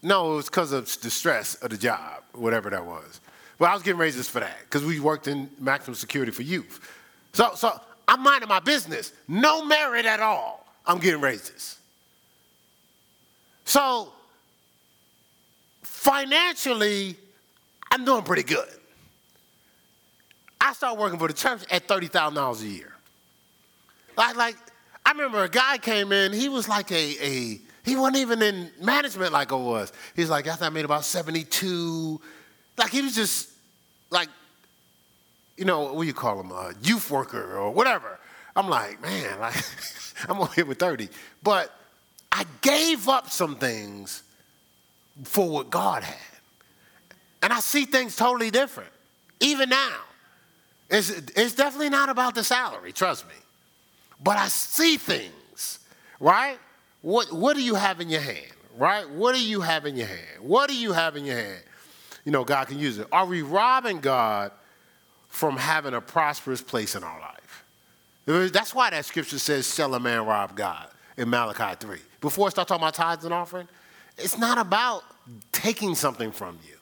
[0.03, 3.21] No, it was because of the stress of the job, whatever that was.
[3.59, 6.81] Well, I was getting raises for that because we worked in maximum security for youth.
[7.33, 9.13] So, so I'm minding my business.
[9.29, 10.67] No merit at all.
[10.87, 11.79] I'm getting raises.
[13.65, 14.13] So
[15.83, 17.17] financially,
[17.91, 18.69] I'm doing pretty good.
[20.61, 22.93] I started working for the church at $30,000 a year.
[24.17, 24.57] Like, like,
[25.05, 28.71] I remember a guy came in, he was like a, a he wasn't even in
[28.83, 29.93] management like I was.
[30.17, 32.21] He's like, I thought I made about 72
[32.77, 33.51] like he was just
[34.11, 34.29] like,
[35.57, 38.19] you know, what do you call him, a youth worker or whatever.
[38.55, 39.57] I'm like, man, like
[40.29, 41.09] I'm only here with 30.
[41.43, 41.73] But
[42.33, 44.23] I gave up some things
[45.25, 46.17] for what God had.
[47.43, 48.91] And I see things totally different,
[49.41, 49.97] even now.
[50.91, 53.35] It's, it's definitely not about the salary, trust me.
[54.23, 55.81] but I see things,
[56.21, 56.59] right?
[57.03, 59.09] What, what do you have in your hand, right?
[59.09, 60.41] What do you have in your hand?
[60.41, 61.63] What do you have in your hand?
[62.27, 63.07] You know, God can use it.
[63.13, 64.51] Are we robbing God
[65.29, 68.53] from having a prosperous place in our life?
[68.53, 71.99] That's why that scripture says, shall a man rob God in Malachi 3.
[72.21, 73.69] Before I start talking about tithes and offering,
[74.19, 75.05] it's not about
[75.53, 76.75] taking something from you.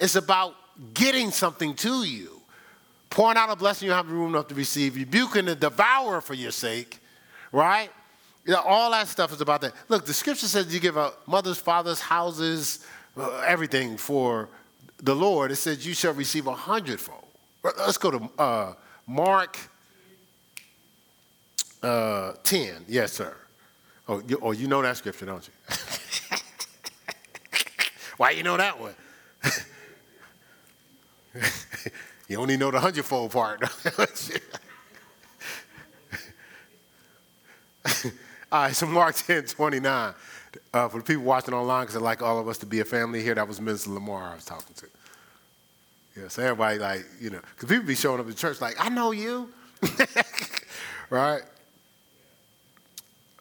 [0.00, 0.54] It's about
[0.94, 2.40] getting something to you.
[3.10, 6.50] Pouring out a blessing you have room enough to receive, rebuking the devourer for your
[6.50, 7.00] sake,
[7.52, 7.90] right?
[8.46, 9.74] You know, all that stuff is about that.
[9.90, 12.86] Look, the scripture says you give out mothers, fathers, houses,
[13.18, 14.48] uh, everything for
[14.98, 15.50] the Lord.
[15.50, 17.24] It says you shall receive a hundredfold.
[17.62, 18.72] Let's go to uh,
[19.06, 19.58] Mark
[21.82, 22.86] uh, 10.
[22.88, 23.36] Yes, sir.
[24.08, 25.52] Oh you, oh, you know that scripture, don't you?
[28.16, 28.94] Why you know that one?
[32.28, 33.62] you only know the hundredfold part.
[38.52, 40.14] all right, so Mark 10, 29.
[40.72, 42.84] Uh, for the people watching online, because I'd like all of us to be a
[42.84, 44.86] family here, that was Minister Lamar I was talking to.
[46.16, 48.88] Yeah, so everybody like, you know, because people be showing up to church like, I
[48.88, 49.50] know you.
[51.10, 51.42] right?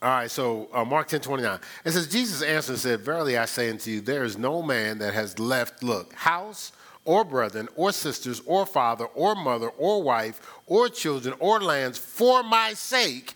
[0.02, 1.60] All right, so uh, Mark 10 29.
[1.86, 5.00] It says, Jesus answered and said, Verily I say unto you, there is no man
[5.00, 6.74] that has left, look, house
[7.06, 12.44] or brethren or sisters or father or mother or wife or children or lands for
[12.44, 13.36] my sake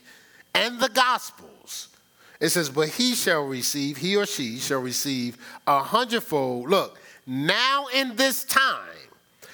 [0.54, 1.50] and the gospels.
[2.40, 5.38] It says, But he shall receive, he or she shall receive
[5.68, 6.70] a hundredfold.
[6.70, 8.88] Look, now in this time,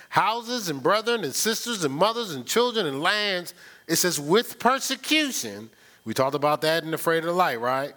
[0.10, 3.54] houses and brethren and sisters and mothers and children and lands,
[3.88, 5.70] it says, with persecution
[6.06, 7.94] we talked about that in the Afraid of the Light, right?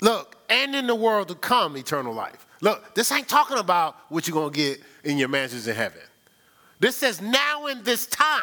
[0.00, 2.46] Look, and in the world to come, eternal life.
[2.60, 6.00] Look, this ain't talking about what you're going to get in your mansions in heaven.
[6.80, 8.42] This says now in this time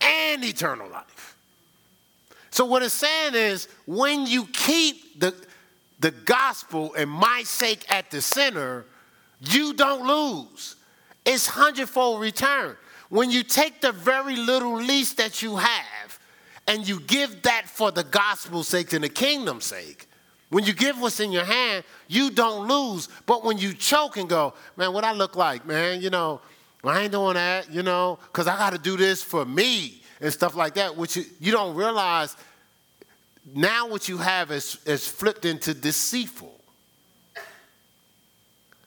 [0.00, 1.13] and eternal life.
[2.54, 5.34] So, what it's saying is when you keep the,
[5.98, 8.86] the gospel and my sake at the center,
[9.40, 10.76] you don't lose.
[11.24, 12.76] It's hundredfold return.
[13.08, 16.20] When you take the very little least that you have
[16.68, 20.06] and you give that for the gospel's sake and the kingdom's sake,
[20.50, 23.08] when you give what's in your hand, you don't lose.
[23.26, 26.40] But when you choke and go, man, what I look like, man, you know,
[26.84, 30.32] I ain't doing that, you know, because I got to do this for me and
[30.32, 32.36] stuff like that, which you, don't realize
[33.54, 36.58] now what you have is, is flipped into deceitful.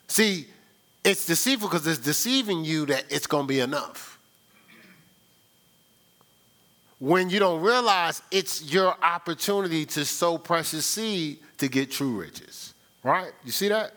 [0.07, 0.47] See,
[1.03, 4.17] it's deceitful because it's deceiving you that it's going to be enough
[6.99, 12.73] when you don't realize it's your opportunity to sow precious seed to get true riches.
[13.03, 13.31] Right?
[13.45, 13.93] You see that?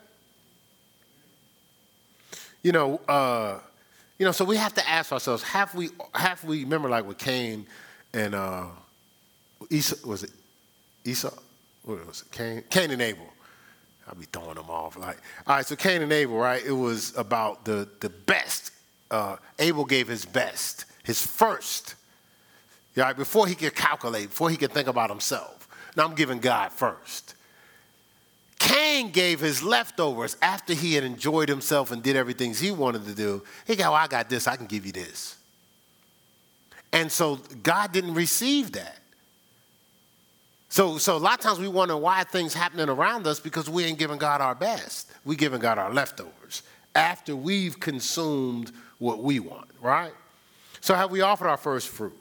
[2.63, 3.59] You know, uh,
[4.21, 7.17] you know, so we have to ask ourselves, have we have we remember like with
[7.17, 7.65] Cain
[8.13, 8.67] and uh
[9.71, 10.29] Esau was it
[11.03, 11.33] Esau?
[11.81, 12.31] What was it?
[12.31, 13.25] Cain Cain and Abel.
[14.07, 14.95] I'll be throwing them off.
[14.95, 15.17] Like,
[15.47, 16.63] all right, so Cain and Abel, right?
[16.63, 18.69] It was about the the best.
[19.09, 21.95] Uh, Abel gave his best, his first
[22.95, 25.67] yeah, before he could calculate, before he could think about himself.
[25.97, 27.33] Now I'm giving God first.
[28.61, 33.15] Cain gave his leftovers after he had enjoyed himself and did everything he wanted to
[33.15, 33.43] do.
[33.65, 35.35] He go, well, I got this, I can give you this.
[36.93, 38.97] And so God didn't receive that.
[40.69, 43.83] So, so a lot of times we wonder why things happening around us because we
[43.83, 45.11] ain't giving God our best.
[45.25, 46.63] We giving God our leftovers
[46.95, 50.13] after we've consumed what we want, right?
[50.81, 52.17] So have we offered our first fruit?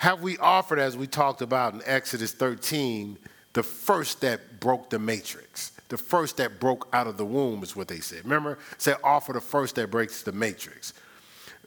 [0.00, 3.18] have we offered, as we talked about in Exodus 13,
[3.52, 5.72] the first that broke the matrix?
[5.88, 8.24] The first that broke out of the womb is what they said.
[8.24, 10.94] Remember, said offer the first that breaks the matrix.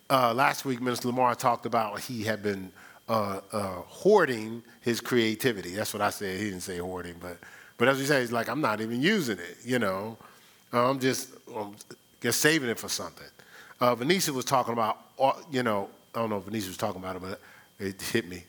[0.10, 2.72] Uh, last week, Minister Lamar talked about he had been
[3.10, 5.72] uh, uh, hoarding his creativity.
[5.72, 6.40] That's what I said.
[6.40, 7.38] He didn't say hoarding, but
[7.78, 9.58] but as he said, he's like, I'm not even using it.
[9.66, 10.18] You know,
[10.72, 11.76] I'm just um,
[12.22, 13.28] just saving it for something.
[13.82, 17.02] Uh, Vanessa was talking about, uh, you know, I don't know if Vanessa was talking
[17.02, 17.42] about it, but
[17.80, 18.46] it hit me.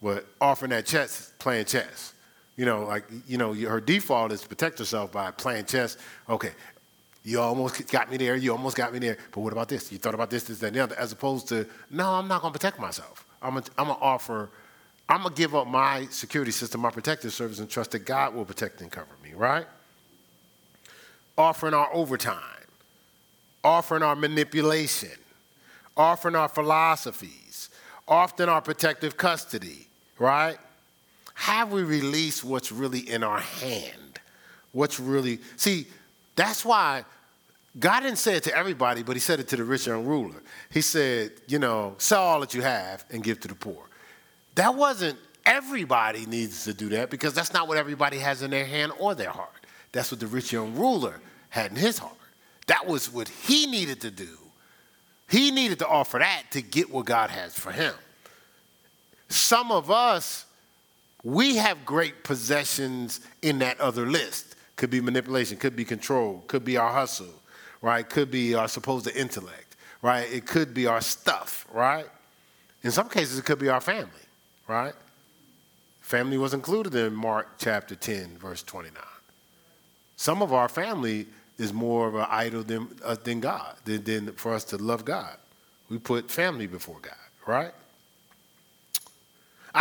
[0.00, 2.12] But offering that chess, playing chess.
[2.58, 5.96] You know, like, you know, her default is to protect herself by playing chess.
[6.28, 6.50] Okay,
[7.22, 9.92] you almost got me there, you almost got me there, but what about this?
[9.92, 12.42] You thought about this, this, that, and the other, as opposed to, no, I'm not
[12.42, 13.24] gonna protect myself.
[13.40, 14.50] I'm gonna, I'm gonna offer,
[15.08, 18.44] I'm gonna give up my security system, my protective service, and trust that God will
[18.44, 19.66] protect and cover me, right?
[21.36, 22.42] Offering our overtime,
[23.62, 25.16] offering our manipulation,
[25.96, 27.70] offering our philosophies,
[28.08, 29.86] often our protective custody,
[30.18, 30.58] right?
[31.38, 34.18] Have we released what's really in our hand?
[34.72, 35.86] What's really, see,
[36.34, 37.04] that's why
[37.78, 40.42] God didn't say it to everybody, but He said it to the rich young ruler.
[40.68, 43.78] He said, you know, sell all that you have and give to the poor.
[44.56, 45.16] That wasn't
[45.46, 49.14] everybody needs to do that because that's not what everybody has in their hand or
[49.14, 49.64] their heart.
[49.92, 51.20] That's what the rich young ruler
[51.50, 52.16] had in his heart.
[52.66, 54.36] That was what he needed to do.
[55.30, 57.94] He needed to offer that to get what God has for him.
[59.28, 60.46] Some of us,
[61.28, 64.56] we have great possessions in that other list.
[64.76, 67.34] Could be manipulation, could be control, could be our hustle,
[67.82, 68.08] right?
[68.08, 70.26] Could be our supposed intellect, right?
[70.32, 72.06] It could be our stuff, right?
[72.82, 74.08] In some cases, it could be our family,
[74.68, 74.94] right?
[76.00, 79.02] Family was included in Mark chapter 10, verse 29.
[80.16, 81.26] Some of our family
[81.58, 85.04] is more of an idol than, uh, than God, than, than for us to love
[85.04, 85.36] God.
[85.90, 87.14] We put family before God,
[87.46, 87.72] right?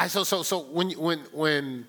[0.08, 1.88] So so so when when when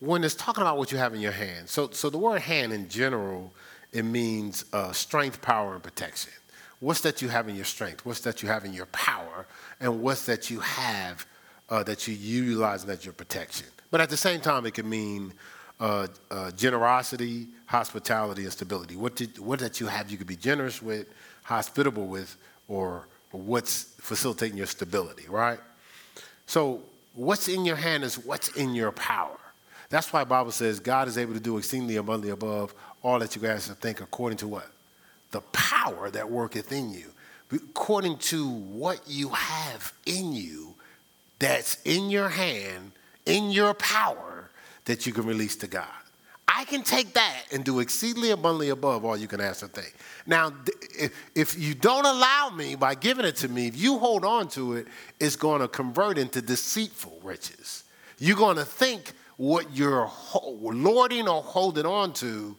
[0.00, 2.72] when it's talking about what you have in your hand, so so the word hand
[2.72, 3.52] in general,
[3.92, 6.32] it means uh, strength, power, and protection.
[6.80, 8.04] What's that you have in your strength?
[8.04, 9.46] What's that you have in your power?
[9.80, 11.26] And what's that you have
[11.70, 13.66] uh, that you utilize that's your protection?
[13.90, 15.32] But at the same time, it can mean
[15.80, 18.96] uh, uh, generosity, hospitality, and stability.
[18.96, 21.06] What, did, what that you have you could be generous with,
[21.44, 22.36] hospitable with,
[22.68, 25.60] or what's facilitating your stability, right?
[26.46, 26.82] So
[27.14, 29.38] what's in your hand is what's in your power.
[29.90, 33.42] That's why Bible says God is able to do exceedingly abundantly above all that you
[33.42, 34.66] guys think according to what?
[35.30, 37.06] The power that worketh in you.
[37.52, 40.74] According to what you have in you
[41.38, 42.92] that's in your hand,
[43.26, 44.50] in your power,
[44.86, 45.86] that you can release to God.
[46.56, 49.94] I can take that and do exceedingly abundantly above all you can ask or think.
[50.24, 50.52] Now,
[51.34, 54.74] if you don't allow me by giving it to me, if you hold on to
[54.74, 54.86] it,
[55.18, 57.82] it's going to convert into deceitful riches.
[58.18, 60.08] You're going to think what you're
[60.62, 62.56] lording or holding on to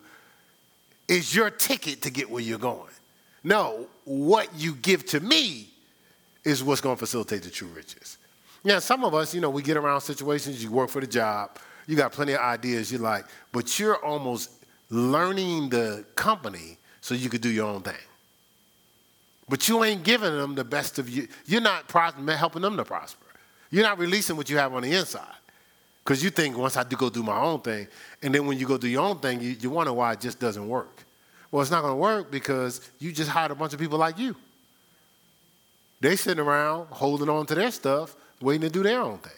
[1.08, 2.92] is your ticket to get where you're going.
[3.44, 5.70] No, what you give to me
[6.44, 8.18] is what's going to facilitate the true riches.
[8.64, 11.60] Now, some of us, you know, we get around situations, you work for the job,
[11.88, 14.52] you got plenty of ideas you like, but you're almost
[14.90, 17.94] learning the company so you could do your own thing.
[19.48, 21.28] But you ain't giving them the best of you.
[21.46, 23.26] You're not helping them to prosper.
[23.70, 25.36] You're not releasing what you have on the inside.
[26.04, 27.88] Because you think once I do go do my own thing,
[28.22, 30.40] and then when you go do your own thing, you, you wonder why it just
[30.40, 31.04] doesn't work.
[31.52, 34.20] Well, it's not going to work because you just hired a bunch of people like
[34.20, 34.36] you.
[36.02, 39.32] They sitting around holding on to their stuff, waiting to do their own thing.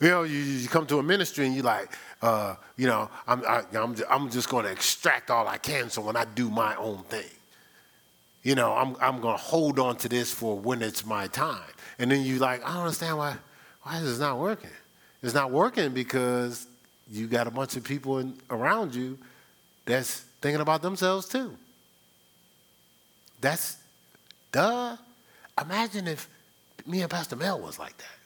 [0.00, 1.90] You know, you, you come to a ministry and you're like,
[2.22, 5.90] uh, you know, I'm, I, am i I'm just going to extract all I can
[5.90, 7.30] so when I do my own thing,
[8.42, 11.60] you know, I'm, I'm going to hold on to this for when it's my time.
[11.98, 13.36] And then you're like, I don't understand why,
[13.82, 14.70] why is this not working?
[15.22, 16.66] It's not working because
[17.10, 19.18] you got a bunch of people in, around you
[19.84, 21.56] that's thinking about themselves too.
[23.40, 23.78] That's,
[24.52, 24.96] duh.
[25.60, 26.28] Imagine if
[26.86, 28.17] me and Pastor Mel was like that.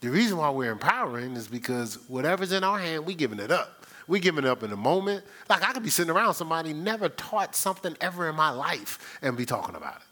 [0.00, 3.86] The reason why we're empowering is because whatever's in our hand, we're giving it up.
[4.06, 5.24] We're giving it up in a moment.
[5.48, 9.36] Like I could be sitting around somebody never taught something ever in my life and
[9.36, 10.02] be talking about it.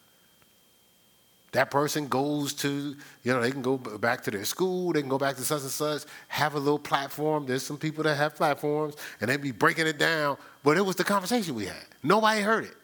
[1.53, 5.09] That person goes to, you know, they can go back to their school, they can
[5.09, 7.47] go back to such and such, have a little platform.
[7.47, 10.37] There's some people that have platforms and they be breaking it down.
[10.65, 11.85] But it was the conversation we had.
[12.03, 12.77] Nobody heard it.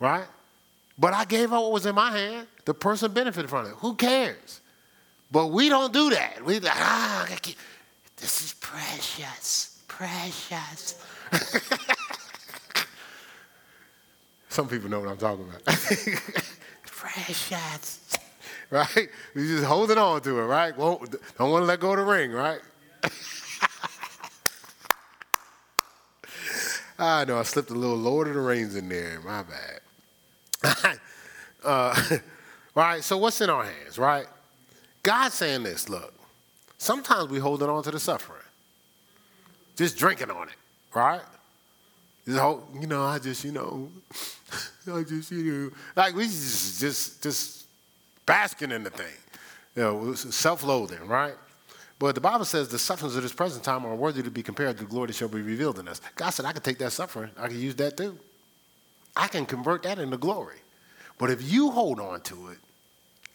[0.00, 0.26] Right?
[0.98, 2.48] But I gave out what was in my hand.
[2.64, 3.74] The person benefited from it.
[3.76, 4.60] Who cares?
[5.32, 6.44] But we don't do that.
[6.44, 7.26] We like, ah,
[8.18, 11.02] this is precious, precious.
[14.50, 15.64] Some people know what I'm talking about.
[16.84, 18.18] precious.
[18.68, 19.08] Right?
[19.34, 20.76] We just holding on to it, right?
[20.76, 22.60] Won't, don't want to let go of the ring, right?
[26.98, 29.18] I know I slipped a little Lord of the Rings in there.
[29.24, 29.80] My bad.
[31.64, 32.18] uh,
[32.74, 33.02] right?
[33.02, 34.26] So what's in our hands, right?
[35.02, 36.14] God's saying this look,
[36.78, 38.40] sometimes we holding on to the suffering,
[39.76, 40.54] just drinking on it,
[40.94, 41.22] right?
[42.24, 43.90] You know, I just, you know,
[44.92, 47.66] I just, you know, like we just, just, just
[48.26, 49.14] basking in the thing,
[49.74, 51.34] you know, self-loathing, right?
[51.98, 54.76] But the Bible says the sufferings of this present time are worthy to be compared
[54.76, 56.00] to the glory that shall be revealed in us.
[56.16, 58.18] God said, I can take that suffering, I can use that too.
[59.16, 60.56] I can convert that into glory.
[61.18, 62.58] But if you hold on to it,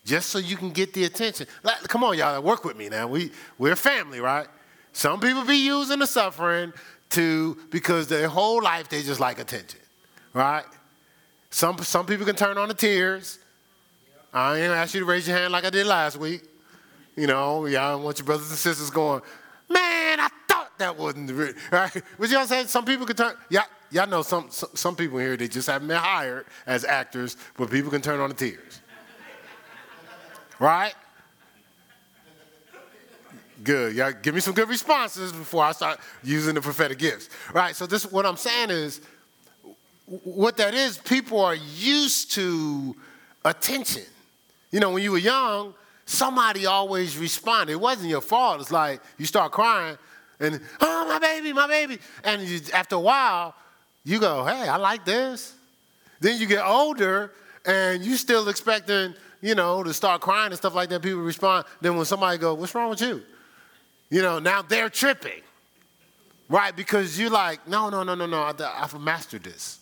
[0.08, 1.46] just so you can get the attention.
[1.64, 3.08] Like, come on, y'all, work with me now.
[3.08, 4.48] We, we're family, right?
[4.94, 6.74] Some people be using the suffering
[7.10, 9.82] to, because their whole life they just like attention,
[10.34, 10.64] right?
[11.50, 13.40] Some, some people can turn on the tears.
[14.34, 16.42] I ain't ask you to raise your hand like I did last week.
[17.16, 19.22] You know, y'all want your brothers and sisters going,
[19.70, 21.92] man, I thought that wasn't real, right?
[22.18, 22.68] But I'm saying?
[22.68, 25.90] Some people can turn, y'all, y'all know some, some, some people here, they just haven't
[25.90, 28.82] been hired as actors, but people can turn on the tears.
[30.60, 30.94] Right?
[33.64, 33.96] Good.
[33.96, 37.30] Y'all give me some good responses before I start using the prophetic gifts.
[37.54, 37.76] Right?
[37.76, 39.02] So this what I'm saying is
[40.06, 42.96] what that is, people are used to
[43.44, 44.04] attention.
[44.72, 45.74] You know, when you were young,
[46.06, 47.74] somebody always responded.
[47.74, 48.62] It wasn't your fault.
[48.62, 49.98] It's like you start crying
[50.40, 51.98] and, oh, my baby, my baby.
[52.24, 53.56] And you, after a while,
[54.04, 55.54] you go, hey, I like this.
[56.20, 57.32] Then you get older
[57.66, 61.02] and you still expecting, you know, to start crying and stuff like that.
[61.02, 61.66] People respond.
[61.82, 63.22] Then when somebody go, what's wrong with you?
[64.10, 65.42] You know, now they're tripping,
[66.50, 66.76] right?
[66.76, 69.80] Because you're like, no, no, no, no, no, I've mastered this.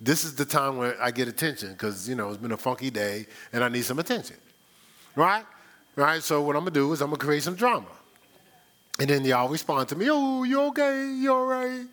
[0.00, 2.90] This is the time where I get attention because, you know, it's been a funky
[2.90, 4.36] day and I need some attention,
[5.16, 5.44] right?
[5.96, 6.22] Right?
[6.22, 7.86] So what I'm going to do is I'm going to create some drama.
[9.00, 11.12] And then y'all respond to me, oh, you okay?
[11.14, 11.86] You all right?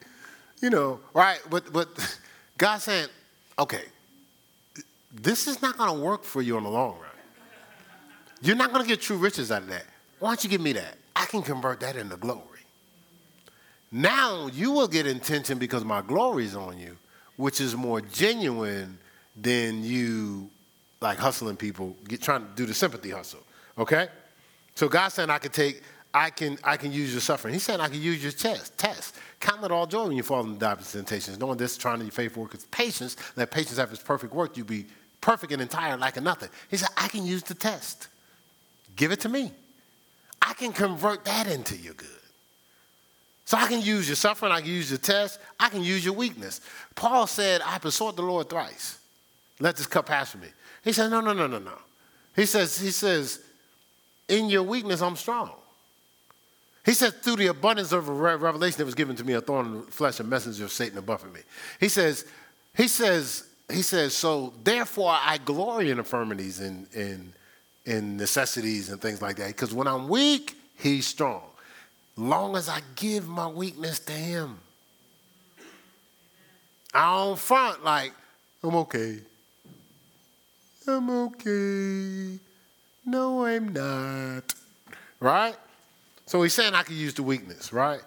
[0.61, 1.39] You know, right?
[1.49, 1.87] But, but
[2.57, 3.07] God's saying,
[3.57, 3.85] okay,
[5.21, 7.09] this is not going to work for you in the long run.
[8.41, 9.85] You're not going to get true riches out of that.
[10.19, 10.97] Why don't you give me that?
[11.15, 12.41] I can convert that into glory.
[13.91, 16.97] Now you will get intention because my glory is on you,
[17.37, 18.97] which is more genuine
[19.35, 20.49] than you
[21.01, 23.41] like hustling people, get, trying to do the sympathy hustle.
[23.77, 24.07] Okay?
[24.75, 25.81] So God's saying I could take,
[26.13, 27.53] I can, I can use your suffering.
[27.53, 28.77] He's saying I can use your test.
[28.77, 29.15] Test.
[29.39, 32.11] Count it all joy when you fall into diverse temptations, knowing this, trying to be
[32.11, 33.15] faithful work is patience.
[33.35, 34.57] Let patience have its perfect work.
[34.57, 34.85] You be
[35.25, 36.49] perfect and entire a nothing.
[36.69, 38.09] He said, I can use the test.
[38.95, 39.51] Give it to me.
[40.39, 42.07] I can convert that into your good.
[43.45, 46.13] So I can use your suffering, I can use your test, I can use your
[46.13, 46.61] weakness.
[46.93, 48.99] Paul said, I besought the Lord thrice.
[49.59, 50.47] Let this cup pass from me.
[50.83, 51.77] He said, No, no, no, no, no.
[52.35, 53.39] He says, he says,
[54.27, 55.51] in your weakness, I'm strong.
[56.85, 59.73] He said, through the abundance of revelation that was given to me, a thorn in
[59.85, 61.39] the flesh, a messenger of Satan to buffet me.
[61.79, 62.25] He says,
[62.75, 67.33] he says, he says, so therefore I glory in infirmities and in,
[67.85, 69.47] in necessities and things like that.
[69.47, 71.43] Because when I'm weak, he's strong.
[72.15, 74.59] Long as I give my weakness to him.
[76.93, 78.13] I don't front like,
[78.63, 79.19] I'm okay.
[80.87, 82.39] I'm okay.
[83.05, 84.43] No, I'm not.
[85.19, 85.55] Right?
[86.25, 88.01] So he's saying I can use the weakness, right?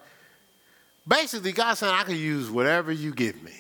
[1.06, 3.52] Basically, God's saying I can use whatever you give me.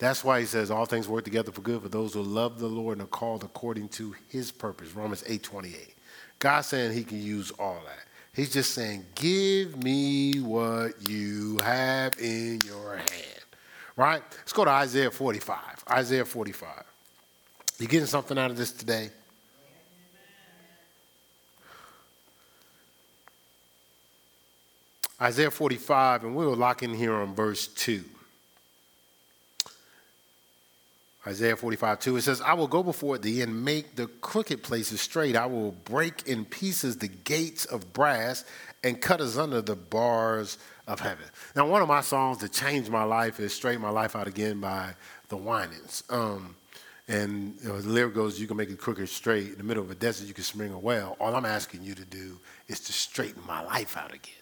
[0.00, 2.66] That's why he says all things work together for good for those who love the
[2.66, 4.94] Lord and are called according to his purpose.
[4.94, 5.94] Romans 8 28.
[6.38, 8.06] God's saying he can use all that.
[8.32, 13.44] He's just saying, give me what you have in your hand.
[13.94, 14.22] Right?
[14.38, 15.58] Let's go to Isaiah 45.
[15.90, 16.82] Isaiah 45.
[17.78, 19.10] You getting something out of this today?
[25.20, 28.02] Isaiah 45, and we'll lock in here on verse 2.
[31.26, 35.02] Isaiah 45, 2, it says, I will go before thee and make the crooked places
[35.02, 35.36] straight.
[35.36, 38.44] I will break in pieces the gates of brass
[38.82, 40.56] and cut asunder the bars
[40.86, 41.26] of heaven.
[41.54, 44.60] Now, one of my songs that changed my life is Straighten My Life Out Again
[44.60, 44.94] by
[45.28, 46.04] the Winans.
[46.08, 46.56] Um,
[47.06, 49.48] and you know, the lyric goes, You can make it crooked straight.
[49.48, 51.16] In the middle of a desert, you can spring a well.
[51.20, 54.34] All I'm asking you to do is to straighten my life out again.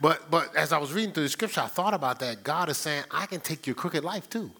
[0.00, 2.44] But, but as I was reading through the scripture, I thought about that.
[2.44, 4.52] God is saying, I can take your crooked life too.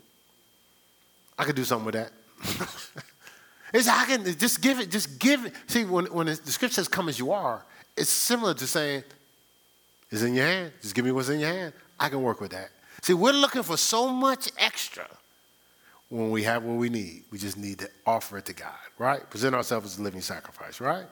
[1.38, 2.10] I could do something with that.
[3.72, 5.54] it's I can just give it, just give it.
[5.66, 7.64] See, when, when the scripture says come as you are,
[7.96, 9.04] it's similar to saying,
[10.10, 10.72] it's in your hand.
[10.80, 11.72] Just give me what's in your hand.
[12.00, 12.70] I can work with that.
[13.02, 15.06] See, we're looking for so much extra
[16.08, 17.24] when we have what we need.
[17.30, 19.28] We just need to offer it to God, right?
[19.30, 21.06] Present ourselves as a living sacrifice, right?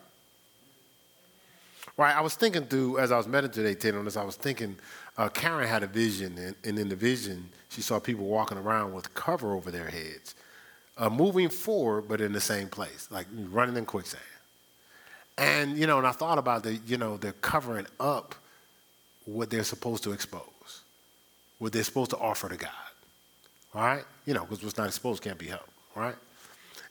[1.97, 2.15] Right.
[2.15, 4.77] I was thinking through, as I was meditating today on this, I was thinking
[5.19, 8.93] uh, Karen had a vision, and, and, in the vision, she saw people walking around
[8.93, 10.35] with cover over their heads,
[10.99, 14.23] uh, moving forward, but in the same place, like running in quicksand.
[15.39, 18.35] And, you know, and I thought about the, you know, they're covering up
[19.25, 20.83] what they're supposed to expose,
[21.59, 22.71] what they're supposed to offer to God,
[23.75, 24.05] right?
[24.25, 26.15] You know, because what's not exposed can't be helped, right?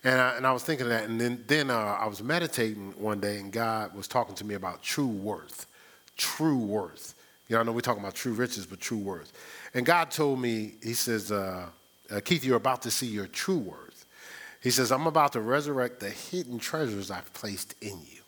[0.04, 2.94] And I, and I was thinking of that, and then, then uh, I was meditating
[2.98, 5.66] one day, and God was talking to me about true worth.
[6.16, 7.15] True worth.
[7.48, 9.32] You know, I know we're talking about true riches, but true worth.
[9.74, 11.68] And God told me, He says, uh,
[12.10, 14.06] uh, Keith, you're about to see your true worth.
[14.62, 18.22] He says, I'm about to resurrect the hidden treasures I've placed in you.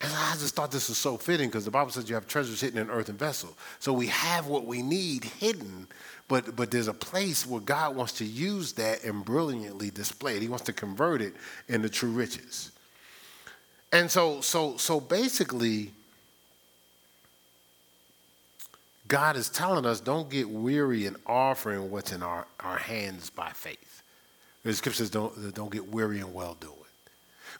[0.00, 2.60] And I just thought this was so fitting because the Bible says you have treasures
[2.60, 3.56] hidden in earthen vessel.
[3.78, 5.86] So we have what we need hidden
[6.28, 10.42] but, but there's a place where God wants to use that and brilliantly display it.
[10.42, 11.34] He wants to convert it
[11.68, 12.70] into true riches.
[13.92, 15.92] And so, so, so basically,
[19.06, 23.50] God is telling us don't get weary in offering what's in our, our hands by
[23.50, 24.02] faith.
[24.62, 26.72] The scripture says don't, don't get weary in well doing.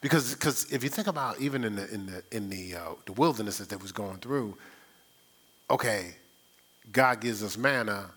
[0.00, 3.12] Because because if you think about even in the in the in the uh, the
[3.12, 4.56] wilderness that they was going through,
[5.70, 6.14] okay,
[6.92, 8.10] God gives us manna.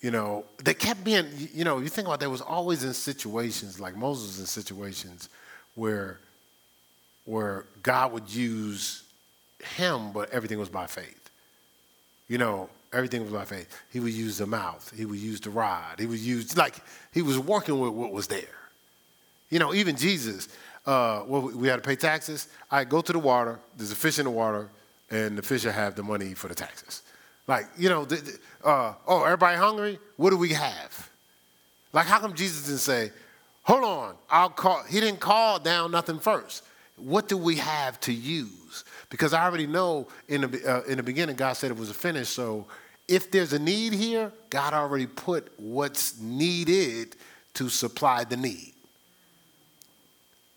[0.00, 1.26] You know, they kept being.
[1.52, 5.28] You know, you think about there was always in situations like Moses in situations
[5.74, 6.18] where
[7.24, 9.02] where God would use
[9.76, 11.23] him, but everything was by faith.
[12.28, 13.68] You know, everything was by faith.
[13.92, 14.92] He would use the mouth.
[14.96, 15.98] He would use the rod.
[15.98, 16.76] He would use like
[17.12, 18.42] he was working with what was there.
[19.50, 20.48] You know, even Jesus,
[20.86, 22.48] uh, well, we had to pay taxes.
[22.70, 23.58] I go to the water.
[23.76, 24.68] There's a fish in the water,
[25.10, 27.02] and the fish have the money for the taxes.
[27.46, 29.98] Like, you know, the, the, uh, oh, everybody hungry?
[30.16, 31.10] What do we have?
[31.92, 33.12] Like, how come Jesus didn't say,
[33.62, 34.82] hold on, I'll call?
[34.88, 36.64] He didn't call down nothing first.
[36.96, 38.84] What do we have to use?
[39.10, 41.94] Because I already know in the, uh, in the beginning, God said it was a
[41.94, 42.28] finish.
[42.28, 42.66] So
[43.08, 47.16] if there's a need here, God already put what's needed
[47.54, 48.72] to supply the need.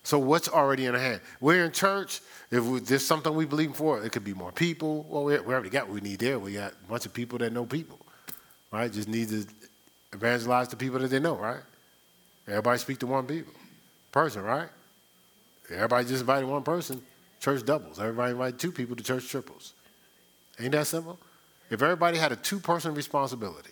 [0.04, 1.22] So what's already in our hand?
[1.42, 2.22] We're in church.
[2.50, 5.06] If we, there's something we believe for, it could be more people.
[5.10, 6.40] Well, we, we already got what we need there.
[6.40, 8.00] We got a bunch of people that know people,
[8.72, 8.90] right?
[8.90, 9.46] Just need to
[10.14, 11.60] evangelize the people that they know, right?
[12.48, 13.52] Everybody speak to one people,
[14.14, 14.70] person, right?
[15.70, 17.02] Everybody just invited one person,
[17.40, 18.00] church doubles.
[18.00, 19.74] Everybody invited two people, the church triples.
[20.60, 21.20] Ain't that simple?
[21.70, 23.72] If everybody had a two-person responsibility,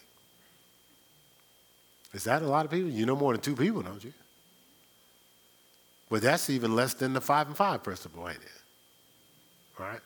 [2.13, 2.89] is that a lot of people?
[2.89, 4.13] You know more than two people, don't you?
[6.09, 8.61] But that's even less than the five and five principle, ain't it?
[9.79, 9.99] Right?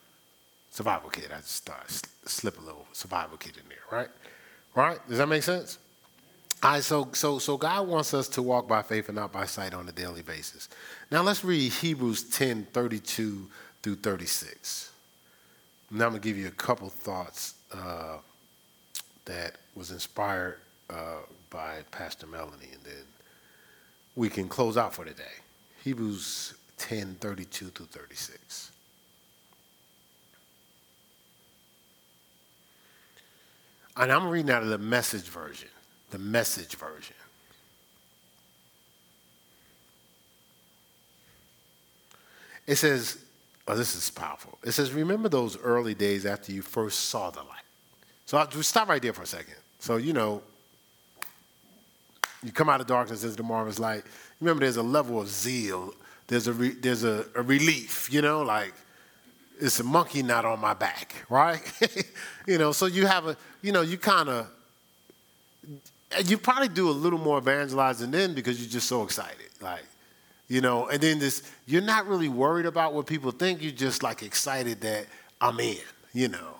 [0.71, 1.29] Survival kit.
[1.31, 1.89] I just start
[2.25, 4.09] slip a little survival kit in there, right?
[4.75, 4.99] Right?
[5.07, 5.79] Does that make sense?
[6.61, 9.45] All right, so so so God wants us to walk by faith and not by
[9.45, 10.67] sight on a daily basis.
[11.09, 13.47] Now let's read Hebrews 10, 32
[13.81, 14.91] through 36.
[15.89, 18.17] Now I'm gonna give you a couple thoughts uh,
[19.23, 20.57] that was inspired
[20.89, 23.05] uh, by Pastor Melanie, and then
[24.17, 25.23] we can close out for today.
[25.85, 28.71] Hebrews 10 32 through 36.
[33.95, 35.69] And I'm reading out of the message version.
[36.11, 37.15] The message version.
[42.65, 43.17] It says,
[43.67, 44.59] oh, this is powerful.
[44.63, 47.63] It says, remember those early days after you first saw the light.
[48.25, 49.55] So I'll just stop right there for a second.
[49.79, 50.43] So, you know,
[52.43, 54.03] you come out of darkness into the marvelous light.
[54.39, 55.93] Remember, there's a level of zeal.
[56.27, 58.11] There's a re, there's a, a, relief.
[58.11, 58.73] You know, like
[59.59, 61.61] it's a monkey not on my back, right?
[62.47, 64.49] you know, so you have a you know you kind of
[66.25, 69.83] you probably do a little more evangelizing then because you're just so excited, like
[70.47, 70.87] you know.
[70.87, 73.61] And then this, you're not really worried about what people think.
[73.61, 75.05] You're just like excited that
[75.39, 75.77] I'm in,
[76.13, 76.55] you know.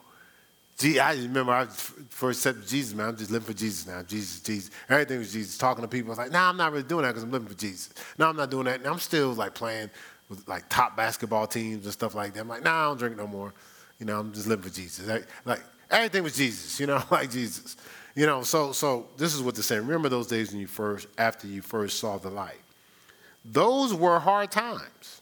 [0.77, 3.09] Gee, I remember I first accepted Jesus, man.
[3.09, 4.01] I'm just living for Jesus now.
[4.01, 4.71] Jesus, Jesus.
[4.87, 5.57] Everything was Jesus.
[5.57, 7.49] Talking to people, I was like, nah, I'm not really doing that because I'm living
[7.49, 7.89] for Jesus.
[8.17, 8.79] No, I'm not doing that.
[8.79, 9.89] And I'm still like playing
[10.29, 12.39] with like top basketball teams and stuff like that.
[12.39, 13.53] I'm like, nah, I don't drink no more.
[13.99, 15.05] You know, I'm just living for Jesus.
[15.05, 17.75] Like, like everything was Jesus, you know, like Jesus.
[18.19, 19.83] You know, so so this is what they're saying.
[19.83, 22.59] Remember those days when you first, after you first saw the light.
[23.45, 25.21] Those were hard times.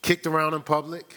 [0.00, 1.14] Kicked around in public,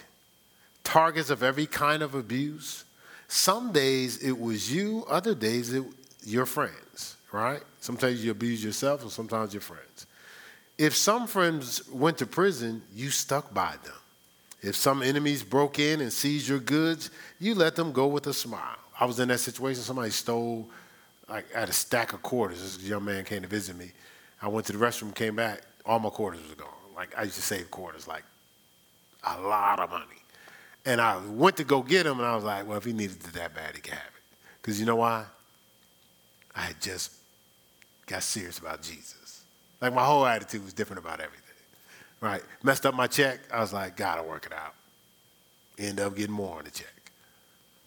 [0.84, 2.84] targets of every kind of abuse
[3.30, 5.86] some days it was you, other days it
[6.26, 7.62] your friends, right?
[7.80, 10.06] Sometimes you abuse yourself and sometimes your friends.
[10.78, 13.96] If some friends went to prison, you stuck by them.
[14.62, 17.10] If some enemies broke in and seized your goods,
[17.40, 18.80] you let them go with a smile.
[19.00, 19.82] I was in that situation.
[19.82, 20.70] Somebody stole,
[21.30, 22.62] like, I had a stack of quarters.
[22.62, 23.92] This young man came to visit me.
[24.42, 26.70] I went to the restroom, came back, all my quarters were gone.
[26.96, 28.24] Like, I used to save quarters, like
[29.24, 30.06] a lot of money.
[30.86, 33.18] And I went to go get him, and I was like, well, if he needed
[33.18, 34.38] it that bad, he could have it.
[34.62, 35.26] Because you know why?
[36.56, 37.12] I had just
[38.06, 39.44] got serious about Jesus.
[39.82, 41.42] Like my whole attitude was different about everything.
[42.22, 42.42] Right?
[42.64, 43.40] Messed up my check.
[43.52, 44.74] I was like, gotta work it out.
[45.78, 47.12] End up getting more on the check.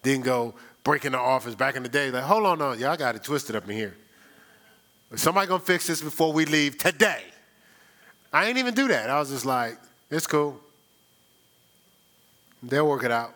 [0.03, 0.55] Didn't go
[0.89, 2.11] break in the office back in the day.
[2.11, 3.95] Like, hold on, no, y'all got it twisted up in here.
[5.17, 7.25] Somebody gonna fix this before we leave today.
[8.33, 9.11] I ain't even do that.
[9.11, 9.77] I was just like,
[10.11, 10.59] it's cool.
[12.63, 13.35] They'll work it out.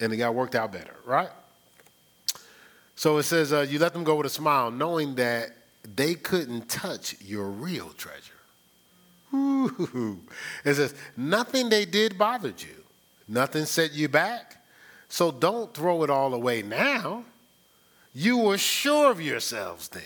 [0.00, 1.28] And it got worked out better, right?
[2.96, 5.50] So it says, uh, you let them go with a smile, knowing that
[5.94, 8.32] they couldn't touch your real treasure.
[9.32, 10.18] Ooh.
[10.64, 12.82] It says, nothing they did bothered you,
[13.28, 14.63] nothing set you back.
[15.08, 17.24] So don't throw it all away now.
[18.14, 20.02] You were sure of yourselves then.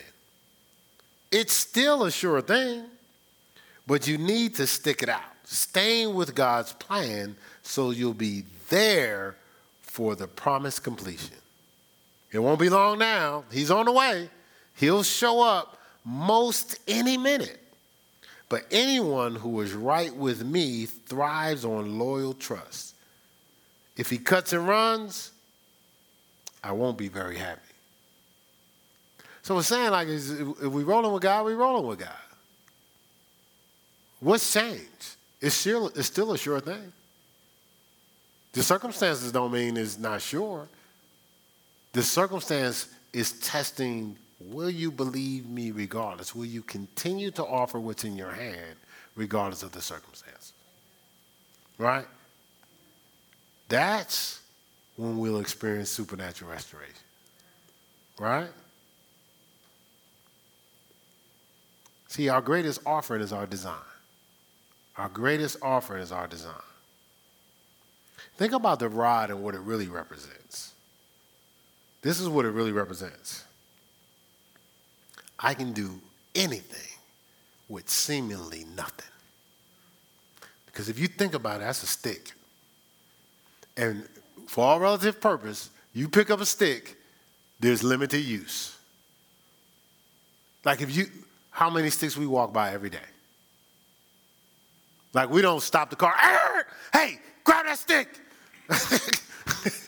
[1.30, 2.84] It's still a sure thing,
[3.86, 9.36] but you need to stick it out, staying with God's plan so you'll be there
[9.82, 11.36] for the promised completion.
[12.32, 13.44] It won't be long now.
[13.50, 14.30] He's on the way.
[14.74, 17.60] He'll show up most any minute.
[18.48, 22.94] But anyone who is right with me thrives on loyal trust.
[23.98, 25.32] If he cuts and runs,
[26.62, 27.60] I won't be very happy.
[29.42, 32.08] So we're saying like, if we're rolling with God, we're rolling with God.
[34.20, 35.16] What's changed?
[35.40, 36.92] It's still, it's still a sure thing.
[38.52, 40.68] The circumstances don't mean it's not sure.
[41.92, 46.34] The circumstance is testing will you believe me regardless?
[46.34, 48.76] Will you continue to offer what's in your hand
[49.16, 50.52] regardless of the circumstances?
[51.78, 52.06] Right?
[53.68, 54.40] That's
[54.96, 56.94] when we'll experience supernatural restoration.
[58.18, 58.48] Right?
[62.08, 63.74] See, our greatest offering is our design.
[64.96, 66.52] Our greatest offering is our design.
[68.36, 70.72] Think about the rod and what it really represents.
[72.02, 73.44] This is what it really represents.
[75.38, 76.00] I can do
[76.34, 76.98] anything
[77.68, 79.06] with seemingly nothing.
[80.66, 82.32] Because if you think about it, that's a stick.
[83.78, 84.06] And
[84.48, 86.96] for all relative purpose, you pick up a stick,
[87.60, 88.76] there's limited use.
[90.64, 91.06] Like if you,
[91.50, 92.98] how many sticks we walk by every day?
[95.14, 96.14] Like we don't stop the car,
[96.92, 98.20] hey, grab that stick.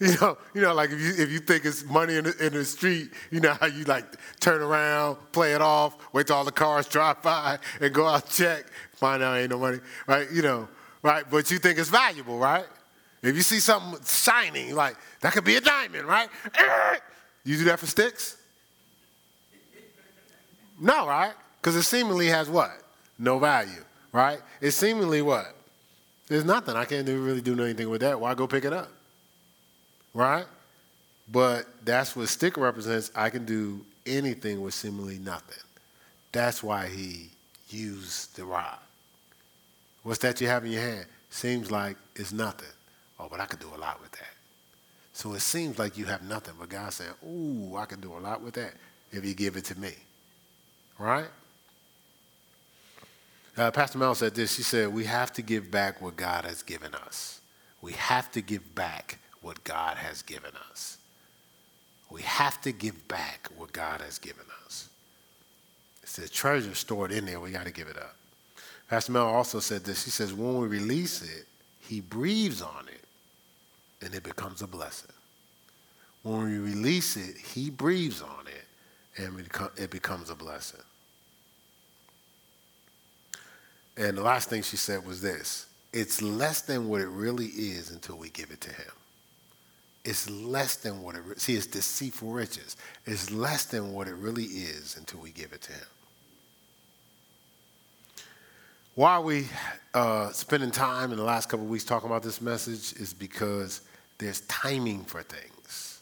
[0.00, 2.52] you know, you know, like if you if you think it's money in the, in
[2.52, 4.04] the street, you know how you like
[4.40, 8.28] turn around, play it off, wait till all the cars drive by, and go out
[8.28, 10.30] check, find out ain't no money, right?
[10.30, 10.68] You know,
[11.02, 11.24] right?
[11.30, 12.66] But you think it's valuable, right?
[13.24, 16.28] If you see something shining, like that could be a diamond, right?
[16.54, 16.96] Eh!
[17.44, 18.36] You do that for sticks?
[20.78, 21.32] No, right?
[21.60, 22.70] Because it seemingly has what?
[23.18, 24.40] No value, right?
[24.60, 25.54] It seemingly what?
[26.26, 26.76] There's nothing.
[26.76, 28.20] I can't really do anything with that.
[28.20, 28.90] Why go pick it up?
[30.12, 30.44] Right?
[31.30, 33.10] But that's what stick represents.
[33.14, 35.62] I can do anything with seemingly nothing.
[36.32, 37.30] That's why he
[37.70, 38.78] used the rod.
[40.02, 41.06] What's that you have in your hand?
[41.30, 42.68] Seems like it's nothing.
[43.18, 44.32] Oh, but I could do a lot with that.
[45.12, 48.18] So it seems like you have nothing, but God's saying, Ooh, I can do a
[48.18, 48.74] lot with that
[49.12, 49.92] if you give it to me.
[50.98, 51.28] Right?
[53.56, 54.54] Uh, Pastor Mel said this.
[54.56, 57.40] She said, We have to give back what God has given us.
[57.80, 60.98] We have to give back what God has given us.
[62.10, 64.88] We have to give back what God has given us.
[66.02, 67.38] It's a treasure stored in there.
[67.38, 68.16] We got to give it up.
[68.88, 70.04] Pastor Mel also said this.
[70.04, 71.46] He says, When we release it,
[71.80, 73.03] He breathes on it
[74.04, 75.12] and it becomes a blessing.
[76.22, 80.80] When we release it, He breathes on it and it becomes a blessing.
[83.96, 87.90] And the last thing she said was this it's less than what it really is
[87.90, 88.92] until we give it to Him.
[90.04, 91.54] It's less than what it see.
[91.54, 92.76] It's deceitful riches.
[93.06, 95.86] It's less than what it really is until we give it to Him.
[98.96, 99.46] Why are we
[99.92, 103.80] uh, spending time in the last couple of weeks talking about this message is because
[104.18, 106.00] there's timing for things.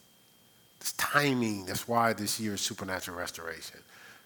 [0.80, 1.66] There's timing.
[1.66, 3.80] That's why this year is supernatural restoration.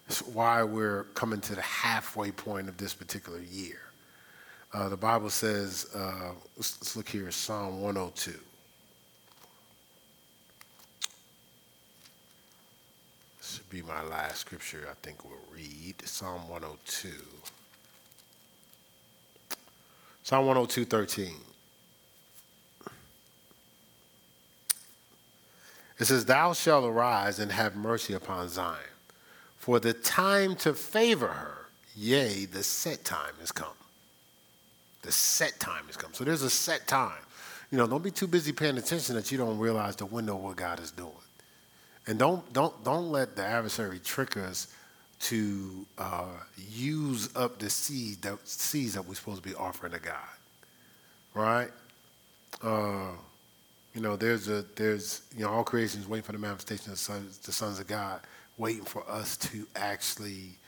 [0.08, 3.80] That's why we're coming to the halfway point of this particular year.
[4.72, 8.32] Uh, the Bible says, uh, let's, let's look here, Psalm 102.
[13.38, 15.94] This should be my last scripture I think we'll read.
[16.04, 17.08] Psalm 102.
[20.24, 21.34] Psalm 102, 13.
[25.98, 28.78] It says, Thou shalt arise and have mercy upon Zion
[29.66, 31.66] for the time to favor her,
[31.96, 33.74] yea, the set time has come.
[35.02, 36.14] The set time has come.
[36.14, 37.18] So there's a set time.
[37.72, 40.42] You know, don't be too busy paying attention that you don't realize the window of
[40.44, 41.10] what God is doing.
[42.06, 44.68] And don't, don't, don't let the adversary trick us
[45.22, 46.28] to uh,
[46.70, 50.14] use up the seed that, seeds that we're supposed to be offering to God.
[51.34, 51.70] Right?
[52.62, 53.10] Uh,
[53.96, 56.98] you know, there's a there's you know all creation is waiting for the manifestation of
[56.98, 58.20] the sons, the sons of God
[58.58, 60.58] waiting for us to actually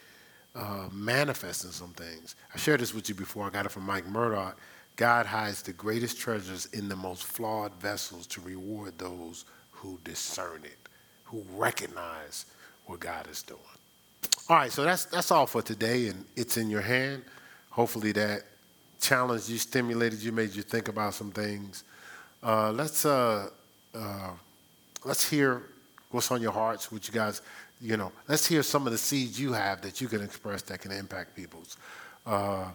[0.54, 2.36] uh, manifest in some things.
[2.54, 3.46] I shared this with you before.
[3.46, 4.58] I got it from Mike Murdock.
[4.96, 10.62] God hides the greatest treasures in the most flawed vessels to reward those who discern
[10.64, 10.88] it,
[11.24, 12.46] who recognize
[12.86, 13.60] what God is doing.
[14.48, 17.24] All right, so that's that's all for today, and it's in your hand.
[17.68, 18.44] Hopefully that
[19.02, 21.84] challenged you, stimulated you, made you think about some things.
[22.42, 23.48] Uh, let's uh,
[23.94, 24.30] uh,
[25.04, 25.62] let's hear
[26.10, 27.42] what's on your hearts, what you guys
[27.80, 30.80] you know, let's hear some of the seeds you have that you can express that
[30.80, 31.76] can impact people's.
[32.26, 32.66] Uh,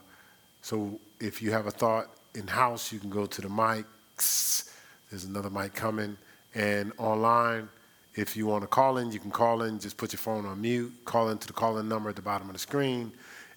[0.62, 4.72] so if you have a thought in house, you can go to the mics.
[5.10, 6.18] There's another mic coming.
[6.56, 7.68] And online,
[8.16, 9.80] if you want to call in, you can call in.
[9.80, 10.94] Just put your phone on mute.
[11.04, 13.12] Call into the call in number at the bottom of the screen.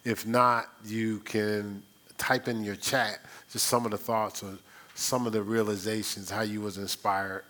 [0.05, 1.83] If not, you can
[2.19, 3.21] type in your chat
[3.53, 4.59] just some of the thoughts or
[4.97, 7.45] some of the realizations, how you was inspired,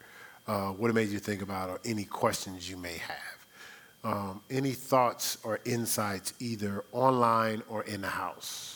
[0.47, 3.37] uh, what it made you think about, or any questions you may have.
[4.05, 8.76] Um, any thoughts or insights, either online or in the house?